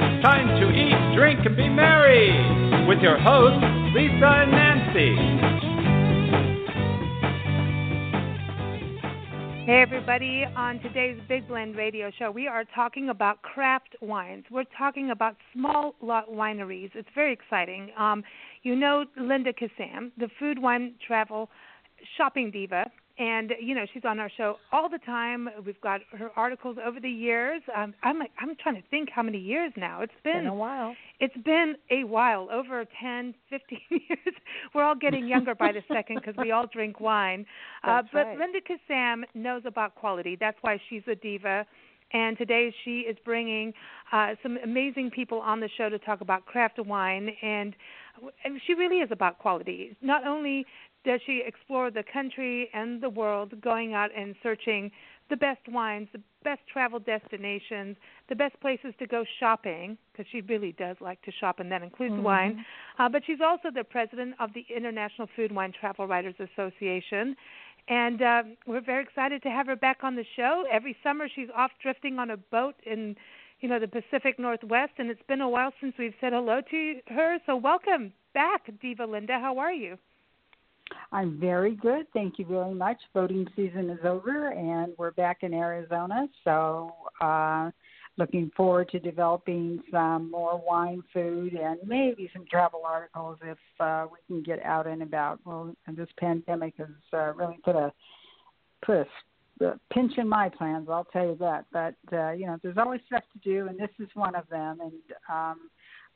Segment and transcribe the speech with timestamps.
[0.00, 2.30] It's time to eat, drink, and be merry
[2.86, 3.58] with your hosts,
[3.96, 5.16] Lisa and Nancy.
[9.66, 10.44] Hey, everybody.
[10.54, 14.44] On today's Big Blend radio show, we are talking about craft wines.
[14.52, 16.90] We're talking about small lot wineries.
[16.94, 17.90] It's very exciting.
[17.98, 18.22] Um,
[18.62, 21.50] you know Linda Kissam, the food, wine, travel,
[22.16, 22.88] shopping diva
[23.18, 25.48] and you know she's on our show all the time.
[25.64, 27.62] We've got her articles over the years.
[27.76, 30.02] Um, I'm like, I'm trying to think how many years now.
[30.02, 30.94] It's been, been a while.
[31.20, 34.34] It's been a while, over 10, 15 years.
[34.74, 37.44] We're all getting younger by the second because we all drink wine.
[37.84, 38.38] Uh, but right.
[38.38, 40.36] Linda Kissam knows about quality.
[40.38, 41.64] That's why she's a diva.
[42.12, 43.72] And today she is bringing
[44.12, 47.74] uh, some amazing people on the show to talk about craft wine, and,
[48.44, 49.96] and she really is about quality.
[50.00, 50.66] Not only
[51.08, 54.90] does she explore the country and the world, going out and searching
[55.30, 57.96] the best wines, the best travel destinations,
[58.28, 61.82] the best places to go shopping, because she really does like to shop, and that
[61.82, 62.24] includes mm-hmm.
[62.24, 62.64] wine.
[62.98, 67.34] Uh, but she's also the president of the International Food Wine Travel Writers Association.
[67.88, 70.64] And uh, we're very excited to have her back on the show.
[70.70, 73.16] Every summer, she's off drifting on a boat in,
[73.60, 76.94] you know, the Pacific Northwest, and it's been a while since we've said hello to
[77.06, 77.38] her.
[77.46, 79.38] So welcome back, Diva Linda.
[79.40, 79.96] How are you?
[81.10, 82.06] I'm very good.
[82.12, 82.98] Thank you very much.
[83.14, 86.28] Voting season is over and we're back in Arizona.
[86.44, 87.70] So, uh,
[88.18, 94.06] looking forward to developing some more wine, food, and maybe some travel articles if uh,
[94.10, 95.38] we can get out and about.
[95.44, 97.92] Well, this pandemic has uh, really put a
[98.84, 99.06] put
[99.60, 100.88] a pinch in my plans.
[100.90, 101.66] I'll tell you that.
[101.72, 104.80] But uh, you know, there's always stuff to do, and this is one of them.
[104.80, 104.92] And
[105.30, 105.70] um,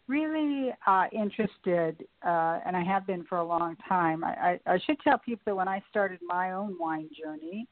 [0.09, 4.25] really uh, interested, uh, and I have been for a long time.
[4.25, 7.67] I, I, I should tell people that when I started my own wine journey,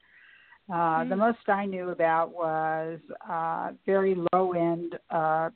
[0.68, 1.10] uh, mm-hmm.
[1.10, 5.50] the most I knew about was uh, very low end uh,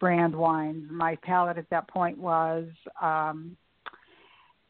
[0.00, 0.84] brand wines.
[0.90, 2.66] My palate at that point was
[3.00, 3.56] um,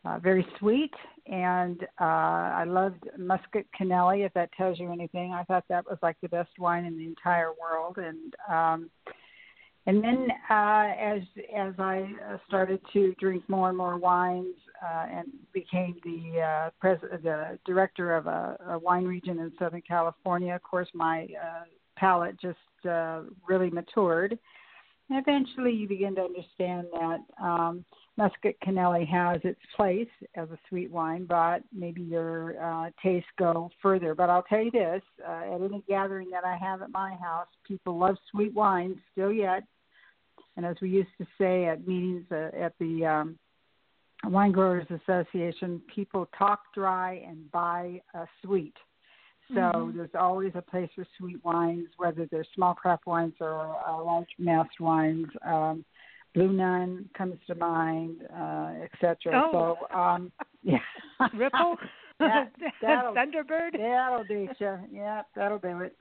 [0.05, 0.93] uh, very sweet,
[1.27, 4.25] and uh, I loved Muscat Canelli.
[4.25, 7.05] If that tells you anything, I thought that was like the best wine in the
[7.05, 8.91] entire world, and um,
[9.87, 11.23] and then uh, as
[11.57, 16.71] as I uh, started to drink more and more wines uh, and became the uh,
[16.81, 21.65] pres- the director of a, a wine region in Southern California, of course my uh,
[21.97, 22.59] palate just
[22.89, 24.39] uh, really matured.
[25.11, 27.85] And eventually, you begin to understand that um,
[28.19, 33.71] Muscat Canelli has its place as a sweet wine, but maybe your uh, tastes go
[33.81, 34.15] further.
[34.15, 37.49] But I'll tell you this: uh, at any gathering that I have at my house,
[37.67, 39.63] people love sweet wines still yet
[40.59, 43.39] and as we used to say at meetings uh, at the um,
[44.25, 48.75] Wine Growers Association, people talk dry and buy uh, sweet.
[49.51, 49.97] So mm-hmm.
[49.97, 54.27] there's always a place for sweet wines, whether they're small craft wines or uh, large
[54.37, 55.29] mass wines.
[55.47, 55.85] Um,
[56.35, 59.17] Blue Nun comes to mind, uh, etc.
[59.35, 59.77] Oh.
[59.91, 60.79] So um, yeah,
[61.35, 61.77] Ripple,
[62.19, 62.53] that,
[62.83, 63.73] that'll, Thunderbird.
[63.79, 64.79] That'll do you.
[64.93, 65.97] Yeah, that'll do it.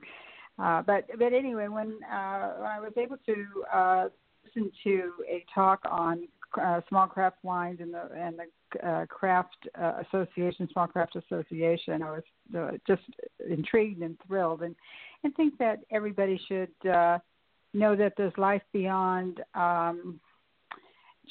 [0.58, 4.08] Uh, but but anyway, when uh, when I was able to uh,
[4.44, 6.26] listened to a talk on
[6.60, 12.02] uh, small craft wines and the and the uh, craft uh, association, small craft association.
[12.02, 12.22] I was
[12.56, 13.02] uh, just
[13.48, 14.74] intrigued and thrilled, and
[15.24, 17.18] and think that everybody should uh,
[17.74, 20.20] know that there's life beyond um,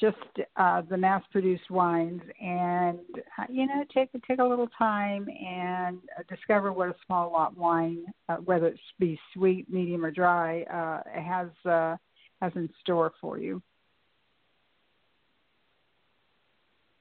[0.00, 0.16] just
[0.56, 2.98] uh, the mass-produced wines, and
[3.38, 7.56] uh, you know, take take a little time and uh, discover what a small lot
[7.56, 11.48] wine, uh, whether it be sweet, medium, or dry, uh, has.
[11.64, 11.96] Uh,
[12.40, 13.62] has in store for you.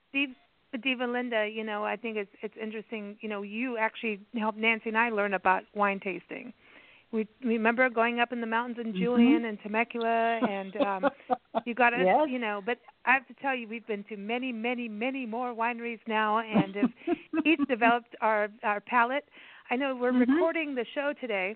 [0.10, 0.30] Steve,
[0.81, 3.18] Diva Linda, you know, I think it's it's interesting.
[3.22, 6.54] You know, you actually helped Nancy and I learn about wine tasting.
[7.12, 9.45] We remember going up in the mountains in Julian mm-hmm.
[9.45, 11.09] and Temecula, and um,
[11.65, 12.27] you got to, yes.
[12.30, 12.62] you know.
[12.65, 16.39] But I have to tell you, we've been to many, many, many more wineries now,
[16.39, 17.15] and have
[17.45, 19.24] each developed our our palate.
[19.71, 20.31] I know we're mm-hmm.
[20.31, 21.56] recording the show today,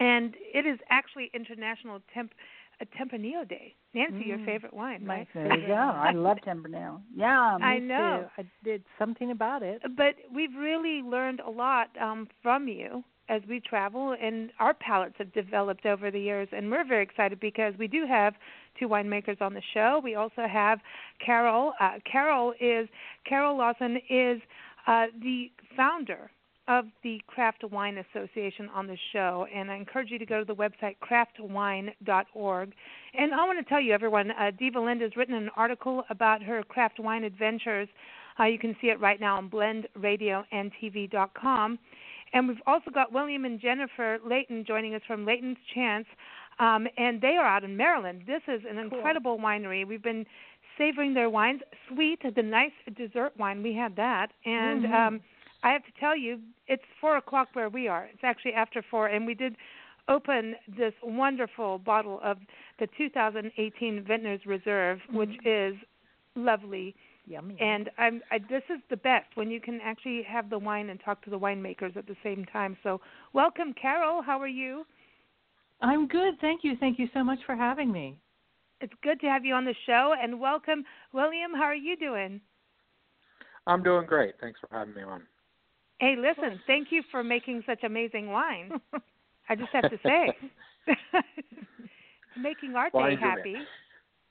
[0.00, 2.32] and it is actually International Temp
[2.80, 3.74] a Tempranillo Day.
[3.94, 4.26] Nancy, mm.
[4.26, 5.66] your favorite wine, My favorite.
[5.66, 5.74] Go.
[5.74, 7.00] I love Tempranillo.
[7.14, 8.26] Yeah, I know.
[8.36, 8.42] Too.
[8.42, 9.82] I did something about it.
[9.96, 15.14] But we've really learned a lot um, from you as we travel, and our palates
[15.18, 16.48] have developed over the years.
[16.52, 18.34] And we're very excited because we do have
[18.78, 20.02] two winemakers on the show.
[20.04, 20.80] We also have
[21.24, 21.72] Carol.
[21.80, 22.90] Uh, Carol is
[23.26, 24.42] Carol Lawson is
[24.86, 26.30] uh, the founder
[26.68, 30.44] of the Craft Wine Association on the show, and I encourage you to go to
[30.44, 32.72] the website craftwine.org.
[33.14, 36.40] And I want to tell you, everyone, uh, Diva Linda has written an article about
[36.42, 37.88] her craft wine adventures.
[38.38, 41.72] Uh, you can see it right now on blendradioandtv.com.
[41.72, 41.78] And
[42.48, 46.06] we've also got William and Jennifer Layton joining us from Layton's Chance,
[46.58, 48.22] um, and they are out in Maryland.
[48.26, 48.98] This is an cool.
[48.98, 49.86] incredible winery.
[49.86, 50.26] We've been
[50.78, 51.60] savoring their wines.
[51.88, 54.28] Sweet, the nice dessert wine, we had that.
[54.44, 54.94] And mm-hmm.
[54.94, 55.20] um,
[55.62, 58.08] I have to tell you, it's four o'clock where we are.
[58.12, 59.56] It's actually after four, and we did
[60.08, 62.38] open this wonderful bottle of
[62.80, 65.16] the 2018 Vintners Reserve, mm-hmm.
[65.16, 65.74] which is
[66.34, 66.94] lovely.
[67.26, 67.56] Yummy.
[67.60, 71.00] And I'm I, this is the best when you can actually have the wine and
[71.04, 72.76] talk to the winemakers at the same time.
[72.82, 73.00] So,
[73.32, 74.22] welcome, Carol.
[74.22, 74.84] How are you?
[75.80, 76.34] I'm good.
[76.40, 76.74] Thank you.
[76.78, 78.18] Thank you so much for having me.
[78.80, 81.52] It's good to have you on the show, and welcome, William.
[81.54, 82.40] How are you doing?
[83.66, 84.34] I'm doing great.
[84.40, 85.22] Thanks for having me on.
[86.00, 88.72] Hey, listen, thank you for making such amazing wine.
[89.48, 90.34] I just have to say,
[92.42, 93.56] making our day happy.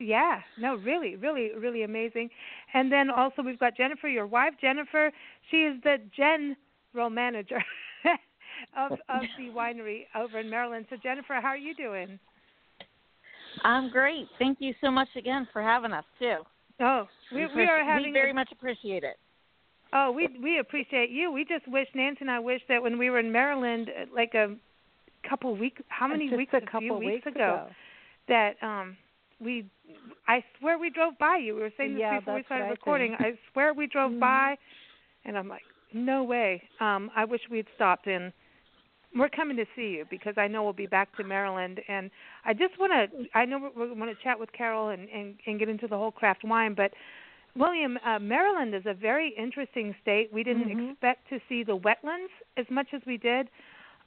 [0.01, 2.29] Yeah, no, really, really, really amazing.
[2.73, 5.11] And then also we've got Jennifer, your wife, Jennifer.
[5.49, 7.63] She is the general manager
[8.77, 10.87] of of the winery over in Maryland.
[10.89, 12.19] So Jennifer, how are you doing?
[13.63, 14.27] I'm great.
[14.39, 16.37] Thank you so much again for having us too.
[16.79, 19.17] Oh, we we are having we very much appreciate it.
[19.93, 21.31] Oh, we we appreciate you.
[21.31, 24.33] We just wish Nancy and I wish that when we were in Maryland, uh, like
[24.33, 24.55] a
[25.29, 26.53] couple weeks, how many weeks?
[26.53, 27.67] A, couple weeks, weeks ago, ago,
[28.29, 28.97] that um
[29.41, 29.65] we,
[30.27, 31.55] I swear we drove by you.
[31.55, 33.15] We were saying this yeah, before we started recording.
[33.17, 33.35] Think.
[33.35, 34.19] I swear we drove mm-hmm.
[34.19, 34.57] by,
[35.25, 36.61] and I'm like, no way.
[36.79, 38.31] Um, I wish we'd stopped in.
[39.13, 42.09] We're coming to see you because I know we'll be back to Maryland, and
[42.45, 43.25] I just want to.
[43.37, 46.11] I know we want to chat with Carol and, and and get into the whole
[46.11, 46.91] craft wine, but
[47.55, 50.29] William, uh, Maryland is a very interesting state.
[50.31, 50.91] We didn't mm-hmm.
[50.91, 53.49] expect to see the wetlands as much as we did.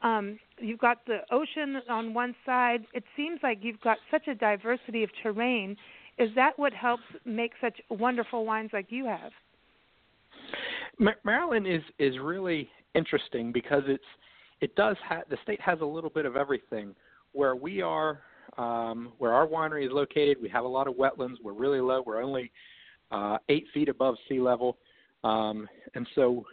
[0.04, 2.84] Um, you've got the ocean on one side.
[2.92, 5.76] It seems like you've got such a diversity of terrain.
[6.18, 9.32] Is that what helps make such wonderful wines like you have?
[11.24, 14.04] Maryland is is really interesting because it's
[14.60, 16.94] it does ha- the state has a little bit of everything.
[17.32, 18.20] Where we are,
[18.58, 21.36] um, where our winery is located, we have a lot of wetlands.
[21.42, 22.02] We're really low.
[22.06, 22.52] We're only
[23.10, 24.76] uh, eight feet above sea level,
[25.24, 26.44] um, and so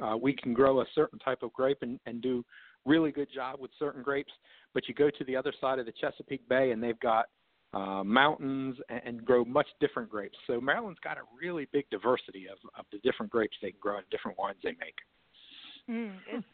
[0.00, 2.42] uh, we can grow a certain type of grape and, and do
[2.86, 4.32] really good job with certain grapes.
[4.74, 7.26] But you go to the other side of the Chesapeake Bay, and they've got
[7.72, 10.36] uh, mountains and, and grow much different grapes.
[10.46, 13.98] So Maryland's got a really big diversity of, of the different grapes they can grow
[13.98, 14.96] and different wines they make.
[15.88, 16.46] Mm, it's,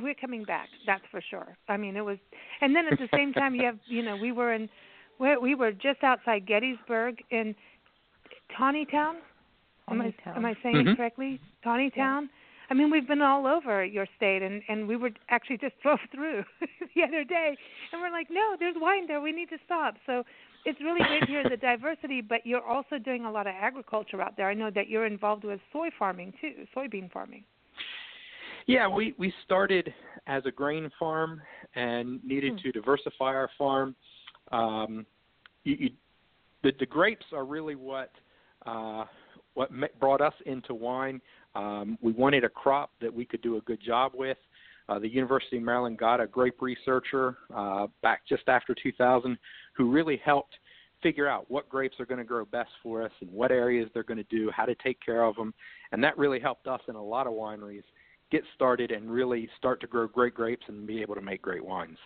[0.00, 1.56] we're coming back, that's for sure.
[1.68, 2.18] I mean, it was,
[2.60, 4.68] and then at the same time, you have, you know, we were in,
[5.18, 7.54] we we were just outside Gettysburg in
[8.58, 9.14] Taneytown.
[9.88, 10.88] Am I am I saying mm-hmm.
[10.88, 11.40] it correctly?
[11.64, 12.22] Taneytown.
[12.22, 12.26] Yeah.
[12.72, 15.98] I mean, we've been all over your state, and and we were actually just drove
[16.10, 16.42] through
[16.94, 17.54] the other day,
[17.92, 19.20] and we're like, no, there's wine there.
[19.20, 19.96] We need to stop.
[20.06, 20.22] So
[20.64, 24.38] it's really great hear the diversity, but you're also doing a lot of agriculture out
[24.38, 24.48] there.
[24.48, 27.44] I know that you're involved with soy farming too, soybean farming.
[28.66, 29.92] Yeah, we we started
[30.26, 31.42] as a grain farm
[31.74, 32.58] and needed hmm.
[32.62, 33.94] to diversify our farm.
[34.50, 35.04] Um,
[35.64, 35.90] you, you,
[36.62, 38.12] the the grapes are really what
[38.64, 39.04] uh,
[39.52, 39.70] what
[40.00, 41.20] brought us into wine.
[41.54, 44.38] Um, we wanted a crop that we could do a good job with.
[44.88, 49.38] Uh, the University of Maryland got a grape researcher uh, back just after 2000
[49.74, 50.54] who really helped
[51.02, 54.02] figure out what grapes are going to grow best for us and what areas they're
[54.02, 55.52] going to do, how to take care of them.
[55.90, 57.82] And that really helped us in a lot of wineries
[58.30, 61.64] get started and really start to grow great grapes and be able to make great
[61.64, 61.98] wines.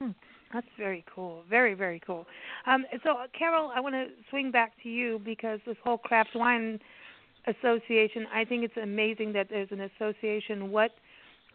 [0.00, 0.10] Hmm.
[0.52, 1.42] That's very cool.
[1.50, 2.26] Very, very cool.
[2.66, 6.78] Um, so, Carol, I want to swing back to you because this whole craft wine
[7.46, 8.26] association.
[8.32, 10.70] I think it's amazing that there's an association.
[10.70, 10.92] What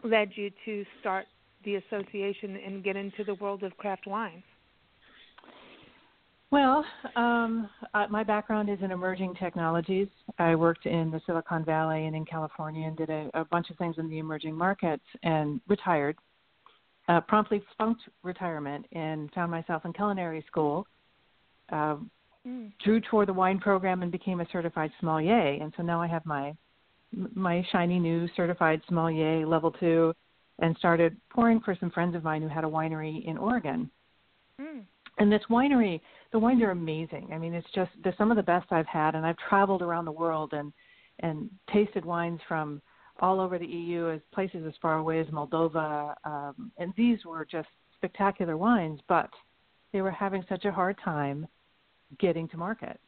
[0.02, 1.26] led you to start
[1.64, 4.42] the association and get into the world of craft wines?
[6.50, 7.68] Well, um,
[8.10, 10.08] my background is in emerging technologies.
[10.38, 13.76] I worked in the Silicon Valley and in California and did a, a bunch of
[13.76, 16.16] things in the emerging markets and retired.
[17.08, 20.86] Uh, promptly funked retirement and found myself in culinary school.
[21.70, 21.96] Uh,
[22.46, 22.72] mm.
[22.84, 25.62] drew toward the wine program and became a certified sommelier.
[25.62, 26.54] And so now I have my
[27.34, 30.14] my shiny new certified sommelier level two,
[30.60, 33.90] and started pouring for some friends of mine who had a winery in Oregon.
[34.60, 34.84] Mm.
[35.18, 36.00] and this winery,
[36.32, 37.30] the wines are amazing.
[37.32, 40.04] I mean, it's just they're some of the best I've had, and I've traveled around
[40.04, 40.72] the world and
[41.20, 42.80] and tasted wines from
[43.20, 47.44] all over the EU, as places as far away as Moldova, um, and these were
[47.44, 49.28] just spectacular wines, but
[49.92, 51.46] they were having such a hard time
[52.18, 52.98] getting to market.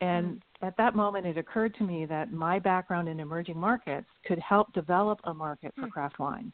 [0.00, 0.66] And mm.
[0.66, 4.72] at that moment, it occurred to me that my background in emerging markets could help
[4.72, 5.90] develop a market for mm.
[5.90, 6.52] craft wine.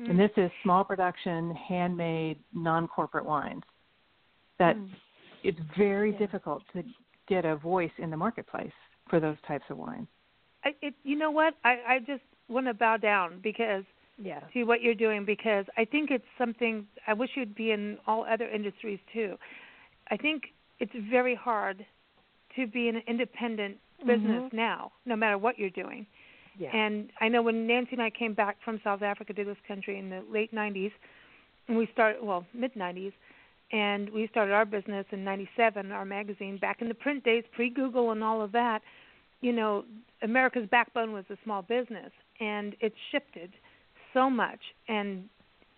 [0.00, 0.10] Mm.
[0.10, 3.62] And this is small production, handmade, non corporate wines.
[4.58, 4.88] That mm.
[5.42, 6.18] it's very yeah.
[6.18, 6.82] difficult to
[7.28, 8.72] get a voice in the marketplace
[9.08, 10.08] for those types of wines.
[10.64, 11.54] I, it, you know what?
[11.64, 13.84] I, I just want to bow down because
[14.22, 14.40] yeah.
[14.52, 18.24] to what you're doing because I think it's something I wish you'd be in all
[18.24, 19.36] other industries too.
[20.10, 20.44] I think
[20.78, 21.84] it's very hard
[22.56, 24.56] to be an independent business mm-hmm.
[24.56, 26.06] now, no matter what you're doing.
[26.58, 26.74] Yeah.
[26.74, 29.98] And I know when Nancy and I came back from South Africa to this country
[29.98, 30.92] in the late 90s,
[31.68, 33.12] and we started, well, mid 90s,
[33.72, 37.70] and we started our business in 97, our magazine, back in the print days, pre
[37.70, 38.82] Google and all of that.
[39.40, 39.84] You know,
[40.22, 43.52] America's backbone was a small business, and it shifted
[44.12, 44.60] so much.
[44.88, 45.28] And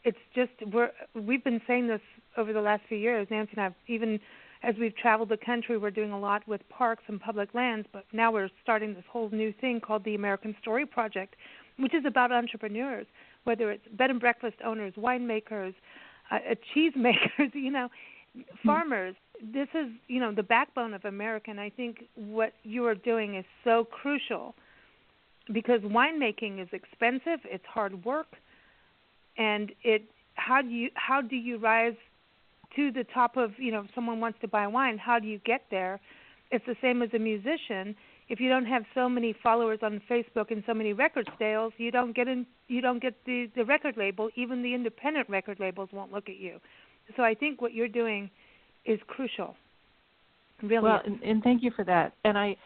[0.07, 2.01] it's just, we're, we've been saying this
[2.39, 3.27] over the last few years.
[3.31, 4.19] Nancy and I have even
[4.63, 8.05] as we've traveled the country, we're doing a lot with parks and public lands, but
[8.13, 11.37] now we're starting this whole new thing called the American Story Project,
[11.79, 13.07] which is about entrepreneurs,
[13.45, 15.75] whether it's bed and breakfast owners, winemakers,
[16.31, 16.39] uh,
[16.75, 17.89] cheese makers, you know,
[18.65, 19.15] farmers.
[19.53, 23.37] This is, you know, the backbone of America, and I think what you are doing
[23.37, 24.55] is so crucial
[25.53, 28.27] because winemaking is expensive, it's hard work,
[29.39, 30.03] and it
[30.35, 31.95] how do you how do you rise
[32.75, 35.39] to the top of you know if someone wants to buy wine how do you
[35.45, 36.01] get there?
[36.53, 37.97] It's the same as a musician.
[38.29, 41.91] If you don't have so many followers on facebook and so many record sales you
[41.91, 44.31] don't get in you don't get the the record label.
[44.37, 46.59] Even the independent record labels won't look at you.
[47.17, 48.31] So i think what you're doing
[48.85, 49.57] is crucial.
[50.63, 52.13] Really well and, and thank you for that.
[52.25, 52.57] And i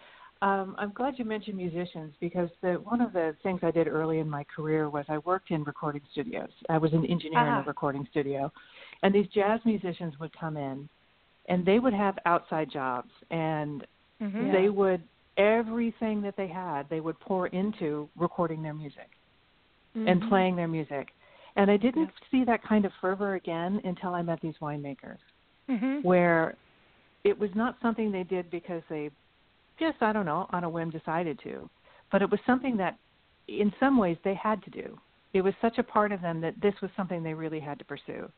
[0.43, 4.21] um, I'm glad you mentioned musicians because the, one of the things I did early
[4.21, 6.49] in my career was I worked in recording studios.
[6.69, 7.59] I was an engineer uh-huh.
[7.59, 8.51] in a recording studio,
[9.03, 10.89] and these jazz musicians would come in
[11.49, 13.87] and they would have outside jobs and
[14.23, 14.53] mm-hmm.
[14.53, 15.03] they would
[15.37, 19.09] everything that they had they would pour into recording their music
[19.97, 20.09] mm-hmm.
[20.09, 21.09] and playing their music
[21.57, 22.29] and i didn't yeah.
[22.31, 25.19] see that kind of fervor again until i met these winemakers
[25.69, 26.01] mm-hmm.
[26.03, 26.57] where
[27.25, 29.11] it was not something they did because they
[29.81, 31.69] just i don't know on a whim decided to
[32.13, 32.97] but it was something that
[33.49, 34.97] in some ways they had to do
[35.33, 37.85] it was such a part of them that this was something they really had to
[37.85, 38.31] pursue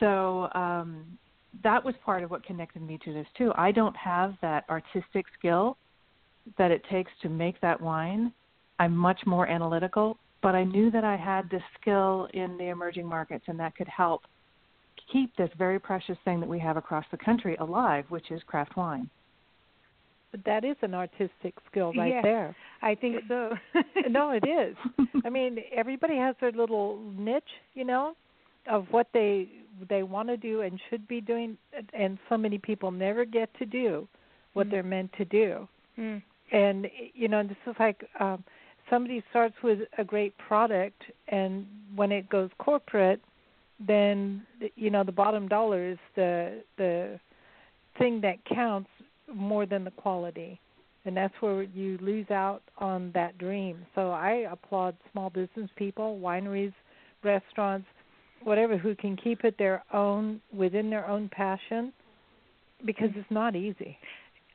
[0.00, 1.18] so um,
[1.62, 3.52] that was part of what connected me to this too.
[3.56, 5.76] I don't have that artistic skill
[6.56, 8.32] that it takes to make that wine.
[8.78, 13.06] I'm much more analytical, but I knew that I had this skill in the emerging
[13.06, 14.22] markets and that could help
[15.12, 18.76] keep this very precious thing that we have across the country alive, which is craft
[18.76, 19.08] wine.
[20.30, 22.56] But that is an artistic skill right yeah, there.
[22.82, 23.54] I think so.
[24.10, 24.76] no, it is.
[25.24, 27.42] I mean, everybody has their little niche,
[27.74, 28.14] you know,
[28.68, 29.48] of what they
[29.88, 31.56] they want to do and should be doing
[31.92, 34.08] and so many people never get to do
[34.54, 34.70] what mm.
[34.70, 35.68] they're meant to do
[35.98, 36.20] mm.
[36.52, 38.42] and you know this is like um
[38.90, 43.20] somebody starts with a great product and when it goes corporate
[43.86, 44.42] then
[44.74, 47.20] you know the bottom dollar is the the
[47.98, 48.90] thing that counts
[49.34, 50.60] more than the quality
[51.04, 56.18] and that's where you lose out on that dream so i applaud small business people
[56.22, 56.72] wineries
[57.22, 57.86] restaurants
[58.42, 61.92] whatever who can keep it their own within their own passion
[62.84, 63.98] because it's not easy.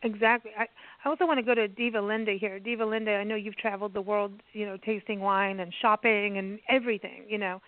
[0.03, 0.51] Exactly.
[0.57, 0.67] I
[1.05, 2.59] I also want to go to Diva Linda here.
[2.59, 6.59] Diva Linda, I know you've traveled the world, you know, tasting wine and shopping and
[6.69, 7.61] everything, you know.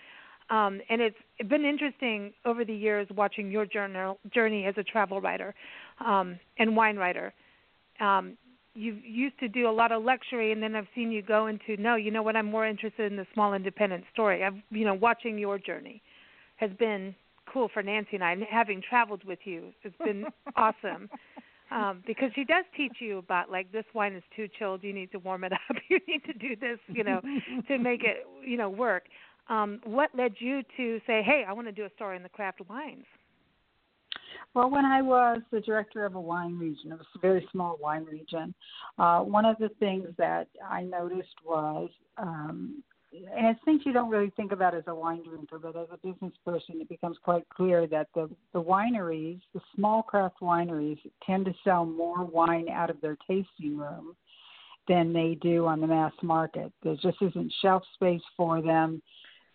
[0.50, 1.18] Um, and it's
[1.50, 5.56] been interesting over the years watching your journal, journey as a travel writer
[6.04, 7.34] um, and wine writer.
[8.00, 8.38] Um,
[8.74, 11.82] you used to do a lot of luxury and then I've seen you go into
[11.82, 14.44] no, you know what, I'm more interested in the small independent story.
[14.44, 16.02] I've you know, watching your journey
[16.58, 17.16] has been
[17.52, 19.72] cool for Nancy and I and having traveled with you.
[19.84, 20.26] It's been
[20.56, 21.10] awesome.
[21.72, 25.12] Um, because she does teach you about like this wine is too chilled, you need
[25.14, 27.22] to warm it up, you need to do this, you know,
[27.68, 29.04] to make it, you know, work.
[29.50, 32.30] Um, what led you to say, Hey, I want to do a story in the
[32.30, 33.06] craft wines?
[34.56, 37.78] Well, when I was the director of a wine region, it was a very small
[37.82, 38.56] wine region.
[38.98, 42.82] Uh, one of the things that I noticed was, um,
[43.12, 45.98] and it's things you don't really think about as a wine drinker, but as a
[45.98, 51.44] business person, it becomes quite clear that the the wineries, the small craft wineries, tend
[51.46, 54.16] to sell more wine out of their tasting room
[54.88, 56.72] than they do on the mass market.
[56.82, 59.02] There just isn't shelf space for them.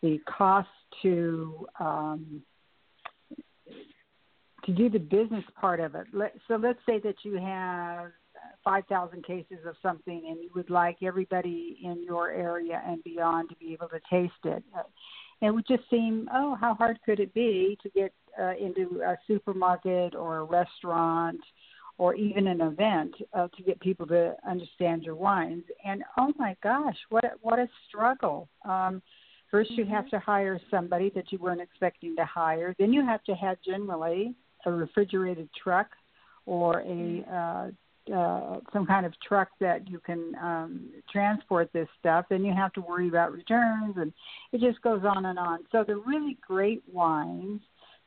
[0.02, 0.68] The cost
[1.02, 2.42] to um,
[4.64, 6.06] to do the business part of it.
[6.12, 8.10] Let, so let's say that you have
[8.64, 13.56] 5,000 cases of something and you would like everybody in your area and beyond to
[13.56, 14.62] be able to taste it.
[14.76, 14.82] Uh,
[15.40, 19.16] it would just seem, oh, how hard could it be to get uh, into a
[19.26, 21.40] supermarket or a restaurant
[21.96, 25.64] or even an event uh, to get people to understand your wines?
[25.84, 28.48] And oh my gosh, what a, what a struggle!
[28.68, 29.00] Um,
[29.50, 30.16] first, you have mm-hmm.
[30.16, 32.74] to hire somebody that you weren't expecting to hire.
[32.78, 34.34] Then you have to have generally
[34.66, 35.88] a refrigerated truck
[36.46, 37.70] or a uh,
[38.14, 42.72] uh, some kind of truck that you can um, transport this stuff, then you have
[42.72, 44.12] to worry about returns, and
[44.52, 45.60] it just goes on and on.
[45.70, 47.60] So the really great wines.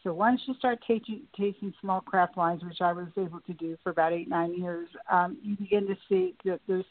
[0.03, 3.77] So once you start tasting, tasting small craft wines, which I was able to do
[3.83, 6.85] for about eight nine years, um, you begin to see that there's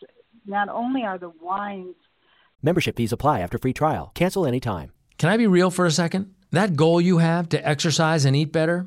[0.46, 1.96] not only are the wines.
[2.62, 4.12] Membership fees apply after free trial.
[4.14, 4.92] Cancel anytime.
[5.18, 6.34] Can I be real for a second?
[6.52, 8.86] That goal you have to exercise and eat better,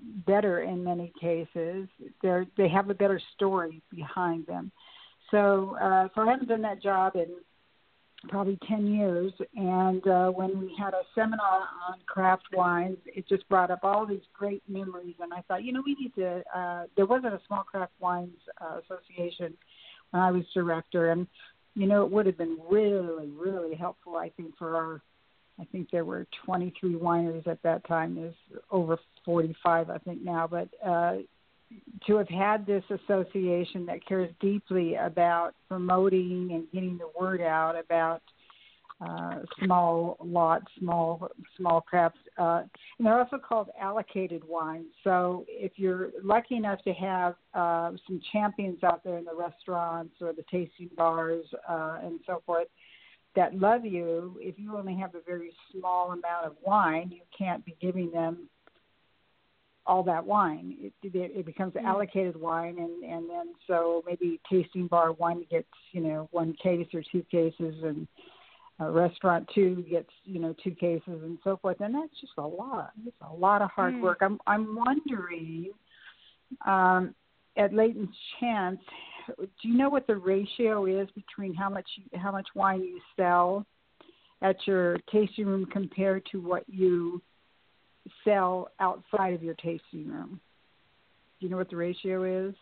[0.25, 1.87] better in many cases.
[2.21, 4.71] They're, they have a better story behind them.
[5.29, 7.27] So, uh, so I haven't done that job in
[8.27, 9.31] probably 10 years.
[9.55, 14.05] And uh, when we had a seminar on craft wines, it just brought up all
[14.05, 15.15] these great memories.
[15.19, 18.37] And I thought, you know, we need to, uh, there wasn't a small craft wines
[18.59, 19.53] uh, association
[20.11, 21.11] when I was director.
[21.11, 21.27] And,
[21.75, 25.01] you know, it would have been really, really helpful, I think, for our,
[25.61, 28.15] I think there were 23 wineries at that time.
[28.15, 28.33] There's
[28.71, 30.47] over 45, I think, now.
[30.47, 31.17] But, uh,
[32.07, 37.79] to have had this association that cares deeply about promoting and getting the word out
[37.79, 38.21] about
[39.01, 42.63] uh, small lots, small small crafts, uh,
[42.97, 44.85] and they're also called allocated wines.
[45.03, 50.13] So if you're lucky enough to have uh, some champions out there in the restaurants
[50.21, 52.67] or the tasting bars uh, and so forth
[53.35, 57.65] that love you, if you only have a very small amount of wine, you can't
[57.65, 58.49] be giving them
[59.85, 60.75] all that wine.
[60.79, 61.85] It, it, it becomes mm-hmm.
[61.85, 66.87] allocated wine, and and then so maybe tasting bar one gets you know one case
[66.93, 68.07] or two cases, and
[68.79, 71.77] a restaurant two gets you know two cases, and so forth.
[71.79, 72.91] And that's just a lot.
[73.05, 74.01] It's a lot of hard mm.
[74.01, 74.19] work.
[74.21, 75.71] I'm I'm wondering,
[76.65, 77.15] um,
[77.57, 78.79] at Layton's Chance,
[79.37, 83.65] do you know what the ratio is between how much how much wine you sell
[84.41, 87.21] at your tasting room compared to what you
[88.23, 90.39] sell outside of your tasting room?
[91.39, 92.55] Do you know what the ratio is?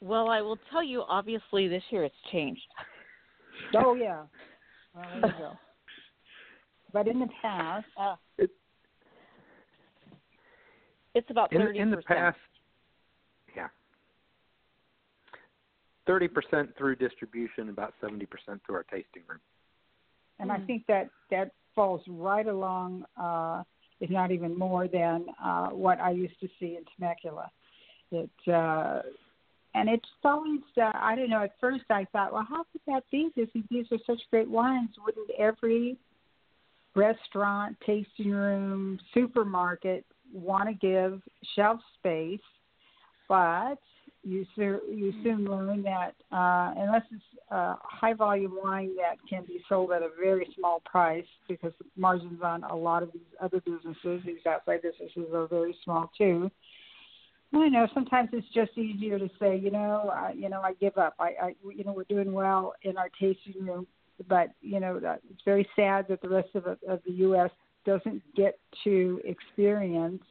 [0.00, 1.02] Well, I will tell you.
[1.08, 2.62] Obviously, this year it's changed.
[3.76, 4.22] Oh yeah.
[4.94, 5.52] Well, there you go.
[6.92, 8.16] But in the past, uh,
[11.14, 11.78] it's about thirty.
[11.78, 12.36] In, in the past,
[16.08, 18.26] 30% through distribution, about 70%
[18.64, 19.40] through our tasting room.
[20.38, 20.60] And mm.
[20.60, 23.62] I think that that falls right along, uh,
[24.00, 27.50] if not even more than uh, what I used to see in Temecula.
[28.10, 29.00] It uh,
[29.74, 31.42] and it's always uh, I don't know.
[31.42, 33.30] At first, I thought, well, how could that be?
[33.34, 34.90] Because these are such great wines.
[35.04, 35.96] Wouldn't every
[36.94, 41.20] restaurant, tasting room, supermarket want to give
[41.56, 42.40] shelf space?
[43.28, 43.78] But
[44.24, 49.44] you soon you soon learn that uh, unless it's a high volume wine that can
[49.44, 53.22] be sold at a very small price because the margins on a lot of these
[53.40, 56.50] other businesses, these outside businesses, are very small too.
[57.52, 60.98] I know sometimes it's just easier to say, you know, I, you know, I give
[60.98, 61.14] up.
[61.20, 63.86] I, I, you know, we're doing well in our tasting room,
[64.28, 64.96] but you know,
[65.30, 67.50] it's very sad that the rest of, of the U.S.
[67.84, 70.22] doesn't get to experience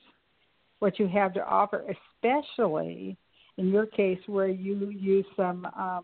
[0.79, 1.85] what you have to offer,
[2.21, 3.17] especially
[3.57, 6.03] in your case where you use some um,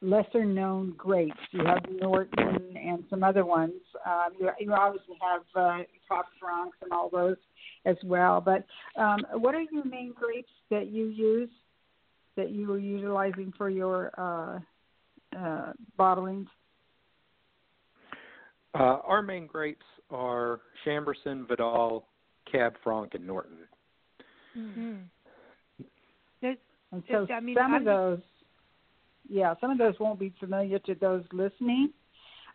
[0.00, 1.38] lesser known grapes.
[1.52, 3.74] You have Norton and some other ones.
[4.04, 7.36] Um, you, you obviously have uh, Top Francs and all those
[7.84, 8.40] as well.
[8.40, 8.64] But
[9.00, 11.50] um, what are your main grapes that you use?
[12.36, 14.58] that you were utilizing for your uh,
[15.38, 16.46] uh, bottlings?
[18.74, 22.06] Uh, our main grapes are Chambourcin, Vidal,
[22.50, 23.58] Cab Franc, and Norton.
[24.56, 24.94] Mm-hmm.
[26.92, 28.20] And so I mean, some I'm of those,
[29.28, 31.92] yeah, some of those won't be familiar to those listening,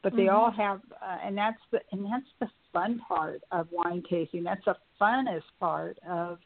[0.04, 0.34] but they Mhm.
[0.34, 4.43] all have, uh, and that's the and that's the fun part of wine tasting.
[4.43, 6.39] That's the funnest part of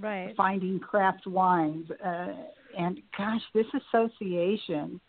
[0.00, 0.34] Right.
[0.36, 1.90] finding craft wines.
[1.90, 2.34] Uh,
[2.76, 5.00] and gosh, this association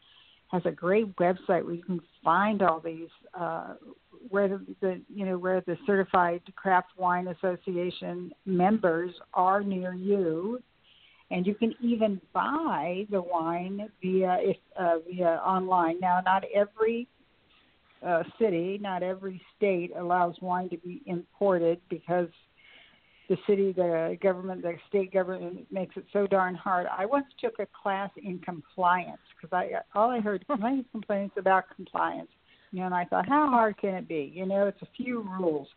[0.49, 3.75] has a great website where you can find all these uh,
[4.29, 10.61] where the, the you know where the certified craft wine association members are near you
[11.31, 17.07] and you can even buy the wine via uh, via online now not every
[18.05, 22.29] uh, city not every state allows wine to be imported because
[23.29, 26.87] the city, the government, the state government makes it so darn hard.
[26.95, 31.63] I once took a class in compliance because I all I heard complaints, complaints about
[31.75, 32.29] compliance.
[32.71, 34.31] You know, and I thought, how hard can it be?
[34.35, 35.67] You know, it's a few rules.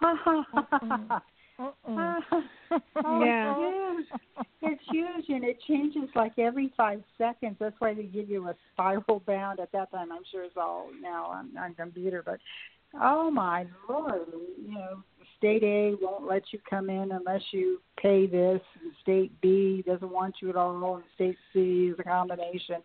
[0.00, 1.22] Ha.
[1.60, 1.72] Mm-mm.
[1.88, 2.40] Uh-uh.
[3.04, 3.54] Oh, Yeah.
[3.58, 4.20] it's huge.
[4.62, 7.56] It's huge, and it changes like every five seconds.
[7.60, 9.60] That's why they give you a spiral bound.
[9.60, 12.22] At that time, I'm sure it's all now on, on computer.
[12.24, 12.40] But
[13.00, 14.22] oh my lord,
[14.60, 15.02] you know,
[15.38, 20.10] state A won't let you come in unless you pay this, and state B doesn't
[20.10, 22.82] want you at all, and state C is a combination.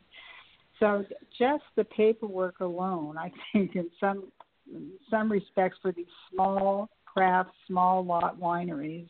[0.80, 1.06] So
[1.40, 4.26] just the paperwork alone, I think, in some
[4.72, 9.08] in some respects, for these small craft, small lot wineries,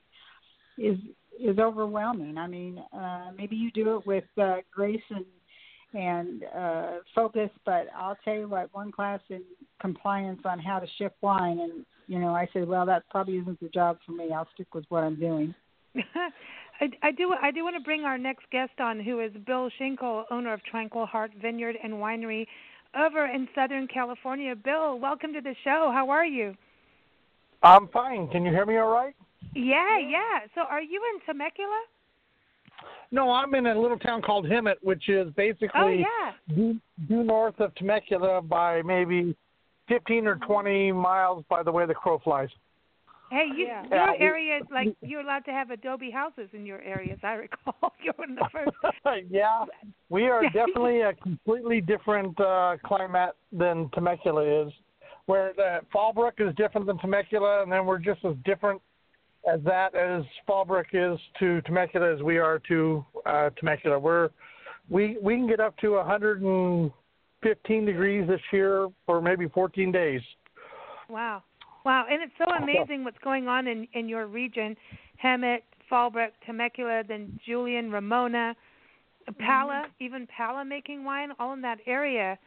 [0.77, 0.97] is
[1.39, 2.37] is overwhelming.
[2.37, 5.25] I mean, uh, maybe you do it with uh, grace and
[5.93, 9.41] and uh, focus, but I'll tell you what, one class in
[9.81, 13.59] compliance on how to ship wine, and you know, I said, well, that probably isn't
[13.59, 14.31] the job for me.
[14.33, 15.53] I'll stick with what I'm doing.
[15.95, 17.33] I, I do.
[17.41, 20.63] I do want to bring our next guest on, who is Bill Schinkel, owner of
[20.63, 22.47] Tranquil Heart Vineyard and Winery,
[22.97, 24.55] over in Southern California.
[24.55, 25.91] Bill, welcome to the show.
[25.93, 26.55] How are you?
[27.63, 28.27] I'm fine.
[28.29, 29.13] Can you hear me all right?
[29.53, 30.47] Yeah, yeah.
[30.55, 31.81] So, are you in Temecula?
[33.11, 36.55] No, I'm in a little town called Hemet, which is basically Oh, yeah.
[36.55, 39.35] due, due north of Temecula by maybe
[39.89, 42.49] 15 or 20 miles by the way the crow flies.
[43.29, 43.83] Hey, you, Yeah.
[43.83, 47.19] your Yeah, area is like you're allowed to have Adobe houses in your area, as
[47.23, 47.93] I recall.
[48.03, 49.25] you're one of the first.
[49.29, 49.65] yeah,
[50.09, 54.73] we are definitely a completely different uh, climate than Temecula is.
[55.31, 58.81] Where the Fallbrook is different than Temecula, and then we're just as different
[59.49, 63.97] as that as Fallbrook is to Temecula as we are to uh, Temecula.
[63.97, 64.31] We're
[64.89, 70.19] we we can get up to 115 degrees this year for maybe 14 days.
[71.07, 71.43] Wow,
[71.85, 74.75] wow, and it's so amazing what's going on in in your region,
[75.23, 78.53] Hemet, Fallbrook, Temecula, then Julian, Ramona,
[79.39, 82.37] Pala, even Pala making wine, all in that area.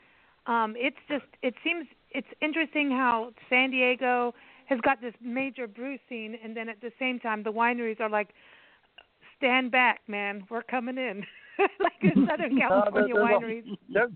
[0.47, 4.33] Um, it's just it seems it's interesting how San Diego
[4.66, 8.09] has got this major brew scene, and then at the same time the wineries are
[8.09, 8.29] like,
[9.37, 11.24] stand back, man, we're coming in,
[11.81, 13.79] like in Southern Uh, California there- there's a- wineries.
[13.92, 14.11] There's,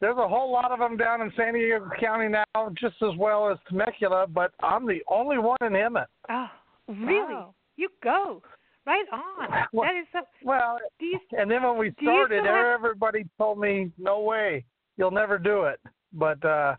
[0.00, 3.48] there's a whole lot of them down in San Diego County now, just as well
[3.48, 6.06] as Temecula, but I'm the only one in Hemet.
[6.28, 6.48] Oh,
[6.88, 7.34] really?
[7.34, 7.54] Wow.
[7.76, 8.42] You go
[8.84, 9.48] right on.
[9.72, 10.20] Well, that is so.
[10.44, 14.64] Well, you and then when we started, have- everybody told me, "No way,
[14.96, 15.78] you'll never do it."
[16.12, 16.74] But uh,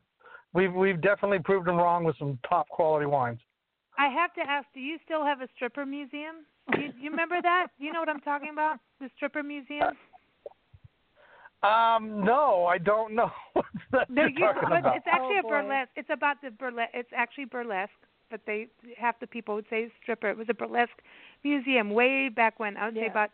[0.54, 3.40] we've we've definitely proved them wrong with some top quality wines.
[3.98, 6.46] I have to ask, do you still have a stripper museum?
[6.78, 7.68] You, you remember that?
[7.78, 8.80] You know what I'm talking about?
[9.00, 9.92] The stripper museum?
[11.62, 14.98] Um, no, I don't know what that No, you're talking but about.
[14.98, 15.50] it's actually Oh, a boy.
[15.50, 15.92] burlesque.
[15.96, 16.92] It's about the burlesque.
[16.94, 17.92] It's actually burlesque,
[18.32, 20.30] but they half the people would say stripper.
[20.30, 21.02] It was a burlesque
[21.44, 22.76] museum way back when.
[22.78, 23.30] I would say about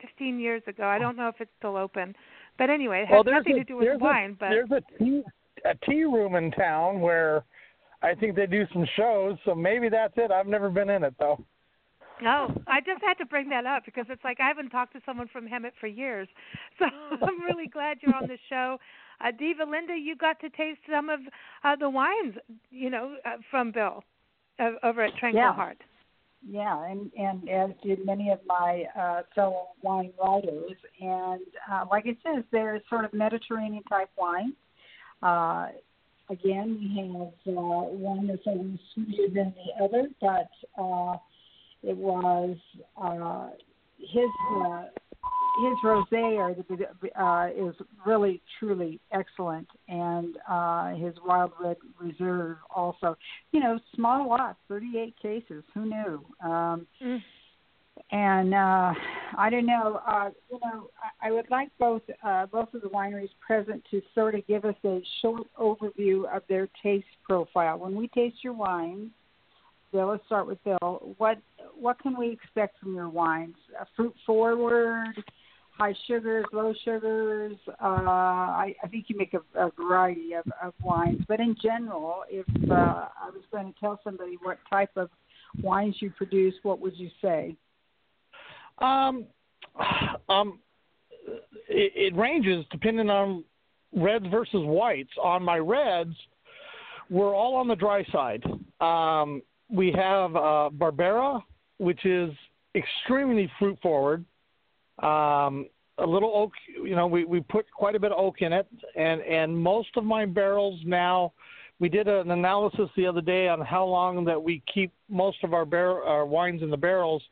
[0.00, 0.84] 15 years ago.
[0.84, 2.14] I don't know if it's still open,
[2.58, 4.32] but anyway, it has well, nothing a, to do with wine.
[4.32, 5.22] a, but there's a tea
[5.64, 7.44] a tea room in town where
[8.02, 9.36] I think they do some shows.
[9.44, 10.30] So maybe that's it.
[10.30, 11.44] I've never been in it though.
[12.22, 15.00] No, I just had to bring that up because it's like I haven't talked to
[15.04, 16.28] someone from Hemet for years.
[16.78, 18.78] So I'm really glad you're on the show.
[19.20, 21.20] Uh, Diva Linda, you got to taste some of
[21.64, 22.34] uh, the wines,
[22.70, 24.04] you know, uh, from Bill
[24.58, 25.54] uh, over at Tranquil Yeah.
[25.54, 25.78] Heart.
[26.48, 30.72] Yeah, and and as did many of my uh, fellow wine writers.
[31.00, 31.40] And
[31.70, 34.52] uh, like it says, they're sort of Mediterranean type wines.
[35.22, 35.68] Uh,
[36.30, 40.50] again, we have uh, one that's a little sweeter than the other, but
[40.80, 41.16] uh,
[41.82, 42.56] it was
[43.00, 43.48] uh,
[43.98, 44.30] his
[44.64, 44.84] uh,
[45.62, 46.54] his rosé
[47.18, 47.74] uh, is
[48.04, 53.16] really truly excellent, and uh, his wild red reserve also.
[53.52, 55.64] You know, small lots, 38 cases.
[55.74, 56.24] Who knew?
[56.44, 57.22] Um, Mm.
[58.10, 58.92] And uh,
[59.36, 62.88] I don't know, uh, you know, I, I would like both uh, both of the
[62.88, 67.78] wineries present to sort of give us a short overview of their taste profile.
[67.78, 69.10] When we taste your wines,
[69.92, 71.14] Bill, let's start with Bill.
[71.18, 71.38] What
[71.74, 73.56] what can we expect from your wines?
[73.78, 75.14] Uh, fruit forward,
[75.76, 77.56] high sugars, low sugars.
[77.82, 82.24] Uh, I, I think you make a, a variety of, of wines, but in general,
[82.30, 85.10] if uh, I was going to tell somebody what type of
[85.62, 87.56] wines you produce, what would you say?
[88.78, 89.26] Um,
[90.28, 90.58] um,
[91.68, 93.44] it, it ranges depending on
[93.94, 95.10] reds versus whites.
[95.22, 96.14] On my reds,
[97.10, 98.44] we're all on the dry side.
[98.80, 101.42] Um, we have uh, Barbera,
[101.78, 102.32] which is
[102.74, 104.24] extremely fruit forward.
[105.02, 105.66] Um,
[105.98, 108.66] a little oak, you know, we, we put quite a bit of oak in it,
[108.96, 111.32] and and most of my barrels now.
[111.78, 115.52] We did an analysis the other day on how long that we keep most of
[115.52, 117.22] our bar- our wines in the barrels,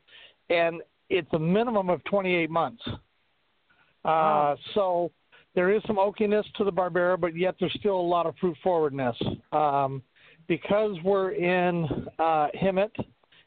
[0.49, 2.81] and it's a minimum of 28 months.
[2.87, 2.93] Uh,
[4.03, 4.57] wow.
[4.73, 5.11] So
[5.55, 8.57] there is some oakiness to the Barbera, but yet there's still a lot of fruit
[8.63, 9.15] forwardness.
[9.51, 10.01] Um,
[10.47, 11.87] because we're in
[12.19, 12.91] uh, Hemet